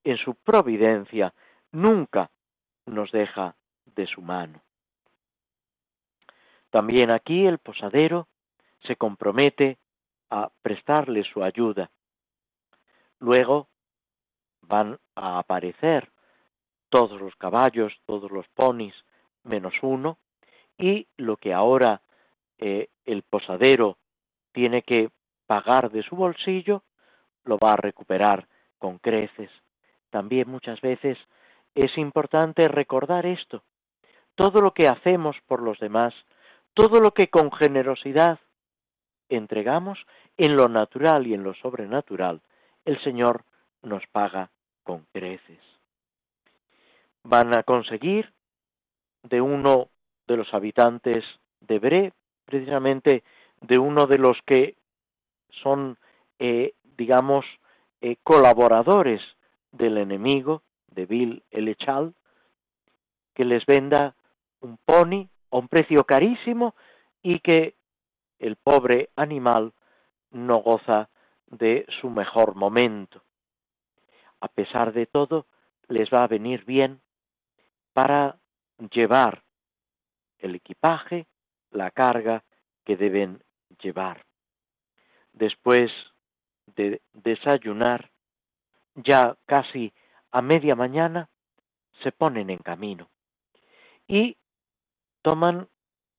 en 0.04 0.16
su 0.18 0.34
providencia 0.34 1.34
nunca 1.72 2.30
nos 2.86 3.10
deja 3.10 3.56
de 3.84 4.06
su 4.06 4.22
mano. 4.22 4.62
También 6.70 7.10
aquí 7.10 7.46
el 7.46 7.58
posadero 7.58 8.28
se 8.86 8.96
compromete 8.96 9.78
a 10.30 10.48
prestarle 10.62 11.24
su 11.24 11.42
ayuda. 11.42 11.90
Luego 13.18 13.68
van 14.62 14.98
a 15.14 15.38
aparecer 15.38 16.10
todos 16.88 17.20
los 17.20 17.34
caballos, 17.36 17.92
todos 18.06 18.30
los 18.30 18.46
ponis, 18.48 18.94
menos 19.44 19.74
uno, 19.82 20.18
y 20.78 21.06
lo 21.16 21.36
que 21.36 21.52
ahora 21.52 22.02
eh, 22.58 22.88
el 23.04 23.22
posadero 23.22 23.96
tiene 24.52 24.82
que 24.82 25.10
pagar 25.46 25.90
de 25.90 26.02
su 26.02 26.16
bolsillo, 26.16 26.82
lo 27.44 27.58
va 27.58 27.74
a 27.74 27.76
recuperar 27.76 28.48
con 28.78 28.98
creces. 28.98 29.50
También 30.10 30.50
muchas 30.50 30.80
veces 30.80 31.18
es 31.74 31.96
importante 31.98 32.68
recordar 32.68 33.26
esto. 33.26 33.62
Todo 34.34 34.60
lo 34.60 34.72
que 34.72 34.88
hacemos 34.88 35.36
por 35.46 35.62
los 35.62 35.78
demás, 35.78 36.14
todo 36.74 37.00
lo 37.00 37.12
que 37.12 37.28
con 37.28 37.52
generosidad 37.52 38.38
entregamos 39.28 39.98
en 40.36 40.56
lo 40.56 40.68
natural 40.68 41.26
y 41.26 41.34
en 41.34 41.42
lo 41.42 41.54
sobrenatural, 41.54 42.40
el 42.84 43.00
Señor 43.02 43.44
nos 43.82 44.06
paga 44.08 44.50
con 44.82 45.06
creces. 45.12 45.60
Van 47.22 47.56
a 47.56 47.62
conseguir 47.62 48.32
de 49.22 49.40
uno 49.40 49.88
de 50.26 50.36
los 50.36 50.52
habitantes 50.54 51.24
de 51.60 51.78
Bre, 51.78 52.12
precisamente 52.44 53.24
de 53.60 53.78
uno 53.78 54.06
de 54.06 54.18
los 54.18 54.38
que 54.46 54.76
son, 55.62 55.98
eh, 56.38 56.74
digamos, 56.96 57.44
eh, 58.00 58.16
colaboradores 58.22 59.22
del 59.72 59.98
enemigo, 59.98 60.62
de 60.88 61.06
Bill 61.06 61.42
Elechal, 61.50 62.14
que 63.34 63.44
les 63.44 63.64
venda 63.66 64.14
un 64.60 64.78
pony 64.84 65.28
a 65.50 65.58
un 65.58 65.68
precio 65.68 66.04
carísimo 66.04 66.74
y 67.22 67.40
que 67.40 67.75
el 68.38 68.56
pobre 68.56 69.10
animal 69.16 69.72
no 70.30 70.58
goza 70.58 71.08
de 71.46 71.86
su 72.00 72.10
mejor 72.10 72.54
momento. 72.54 73.22
A 74.40 74.48
pesar 74.48 74.92
de 74.92 75.06
todo, 75.06 75.46
les 75.88 76.10
va 76.10 76.24
a 76.24 76.28
venir 76.28 76.64
bien 76.64 77.00
para 77.92 78.38
llevar 78.90 79.42
el 80.38 80.54
equipaje, 80.54 81.26
la 81.70 81.90
carga 81.90 82.44
que 82.84 82.96
deben 82.96 83.42
llevar. 83.80 84.24
Después 85.32 85.90
de 86.66 87.00
desayunar, 87.12 88.10
ya 88.94 89.36
casi 89.46 89.92
a 90.30 90.42
media 90.42 90.74
mañana, 90.74 91.28
se 92.02 92.12
ponen 92.12 92.50
en 92.50 92.58
camino 92.58 93.08
y 94.06 94.36
toman 95.22 95.68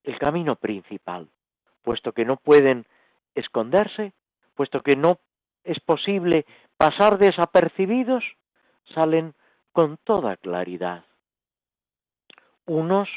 el 0.04 0.18
camino 0.20 0.56
principal, 0.56 1.30
puesto 1.88 2.12
que 2.12 2.26
no 2.26 2.36
pueden 2.36 2.86
esconderse, 3.34 4.12
puesto 4.56 4.82
que 4.82 4.98
no 4.98 5.20
es 5.64 5.80
posible 5.80 6.46
pasar 6.76 7.18
desapercibidos, 7.18 8.26
salen 8.94 9.36
con 9.72 9.96
toda 10.04 10.36
claridad. 10.36 11.06
Unos 12.66 13.08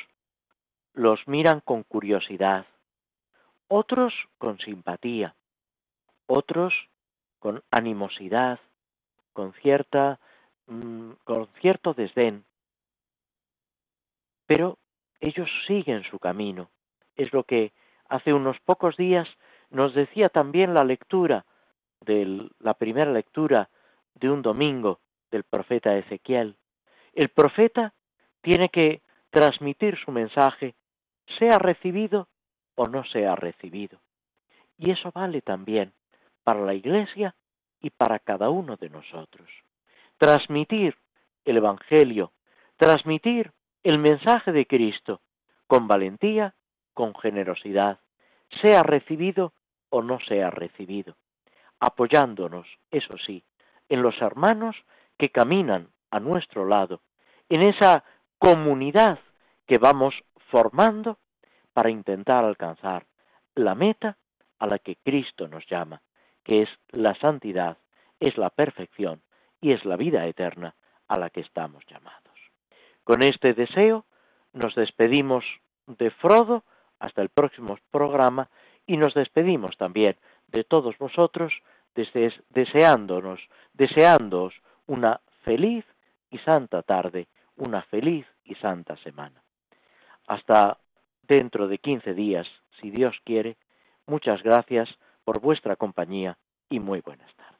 los 0.93 1.19
miran 1.27 1.59
con 1.63 1.83
curiosidad, 1.83 2.65
otros 3.67 4.15
con 4.39 4.61
simpatía, 4.61 5.35
otros 6.29 6.73
con 7.41 7.65
animosidad, 7.73 8.61
con 9.33 9.53
cierta 9.55 10.21
mm, 10.69 11.11
con 11.25 11.49
cierto 11.61 11.93
desdén. 11.93 12.45
Pero 14.47 14.79
ellos 15.19 15.51
siguen 15.67 16.05
su 16.05 16.21
camino. 16.21 16.71
Es 17.17 17.33
lo 17.33 17.43
que 17.43 17.73
hace 18.11 18.35
unos 18.35 18.59
pocos 18.61 18.97
días 18.97 19.29
nos 19.71 19.95
decía 19.95 20.29
también 20.29 20.75
la 20.75 20.85
lectura 20.85 21.47
de 22.01 22.51
la 22.59 22.75
primera 22.75 23.11
lectura 23.11 23.71
de 24.15 24.29
un 24.29 24.43
domingo 24.43 25.01
del 25.31 25.45
profeta 25.45 25.97
Ezequiel. 25.97 26.57
El 27.15 27.29
profeta 27.29 27.95
tiene 28.43 28.69
que 28.69 29.03
transmitir 29.31 29.97
su 29.97 30.11
mensaje, 30.11 30.75
sea 31.39 31.59
recibido 31.59 32.29
o 32.75 32.89
no 32.89 33.05
sea 33.05 33.37
recibido. 33.37 34.01
Y 34.77 34.91
eso 34.91 35.13
vale 35.13 35.41
también 35.41 35.93
para 36.43 36.63
la 36.63 36.75
Iglesia 36.75 37.37
y 37.81 37.91
para 37.91 38.19
cada 38.19 38.51
uno 38.51 38.77
de 38.77 38.91
nosotros. 38.91 39.49
Transmitir 40.19 40.97
el 41.45 41.59
Evangelio, 41.59 42.33
transmitir 42.77 43.53
el 43.83 43.99
mensaje 43.99 44.53
de 44.53 44.67
Cristo 44.67 45.21
con 45.67 45.87
valentía, 45.87 46.55
con 47.01 47.15
generosidad, 47.15 47.99
sea 48.61 48.83
recibido 48.83 49.55
o 49.89 50.03
no 50.03 50.19
sea 50.29 50.51
recibido, 50.51 51.17
apoyándonos, 51.79 52.67
eso 52.91 53.17
sí, 53.25 53.43
en 53.89 54.03
los 54.03 54.21
hermanos 54.21 54.77
que 55.17 55.31
caminan 55.31 55.89
a 56.11 56.21
nuestro 56.21 56.67
lado, 56.67 57.01
en 57.49 57.63
esa 57.63 58.05
comunidad 58.39 59.19
que 59.67 59.79
vamos 59.79 60.15
formando 60.51 61.17
para 61.73 61.89
intentar 61.89 62.45
alcanzar 62.45 63.07
la 63.55 63.75
meta 63.75 64.19
a 64.59 64.67
la 64.67 64.79
que 64.79 64.97
Cristo 64.97 65.49
nos 65.49 65.67
llama, 65.71 66.03
que 66.45 66.61
es 66.61 66.69
la 66.91 67.15
santidad, 67.15 67.79
es 68.19 68.37
la 68.37 68.51
perfección 68.51 69.23
y 69.59 69.73
es 69.73 69.87
la 69.87 69.97
vida 69.97 70.27
eterna 70.27 70.75
a 71.09 71.17
la 71.17 71.31
que 71.31 71.41
estamos 71.41 71.83
llamados. 71.87 72.39
Con 73.05 73.23
este 73.23 73.55
deseo 73.55 74.05
nos 74.53 74.75
despedimos 74.75 75.47
de 75.87 76.11
Frodo 76.11 76.63
hasta 77.01 77.23
el 77.23 77.31
próximo 77.31 77.79
programa 77.91 78.49
y 78.87 78.97
nos 78.97 79.15
despedimos 79.15 79.77
también 79.77 80.17
de 80.49 80.65
todos 80.65 80.97
vosotros 80.99 81.53
deseándonos, 82.51 83.41
deseándoos 83.73 84.55
una 84.87 85.21
feliz 85.43 85.85
y 86.31 86.39
santa 86.39 86.83
tarde, 86.83 87.29
una 87.57 87.83
feliz 87.83 88.27
y 88.45 88.55
santa 88.57 88.97
semana. 88.99 89.43
Hasta 90.29 90.79
dentro 91.23 91.69
de 91.69 91.79
15 91.79 92.15
días, 92.15 92.49
si 92.81 92.91
Dios 92.91 93.17
quiere, 93.25 93.57
muchas 94.07 94.43
gracias 94.43 94.89
por 95.25 95.41
vuestra 95.41 95.77
compañía 95.77 96.39
y 96.69 96.81
muy 96.81 97.01
buenas 97.01 97.35
tardes. 97.35 97.60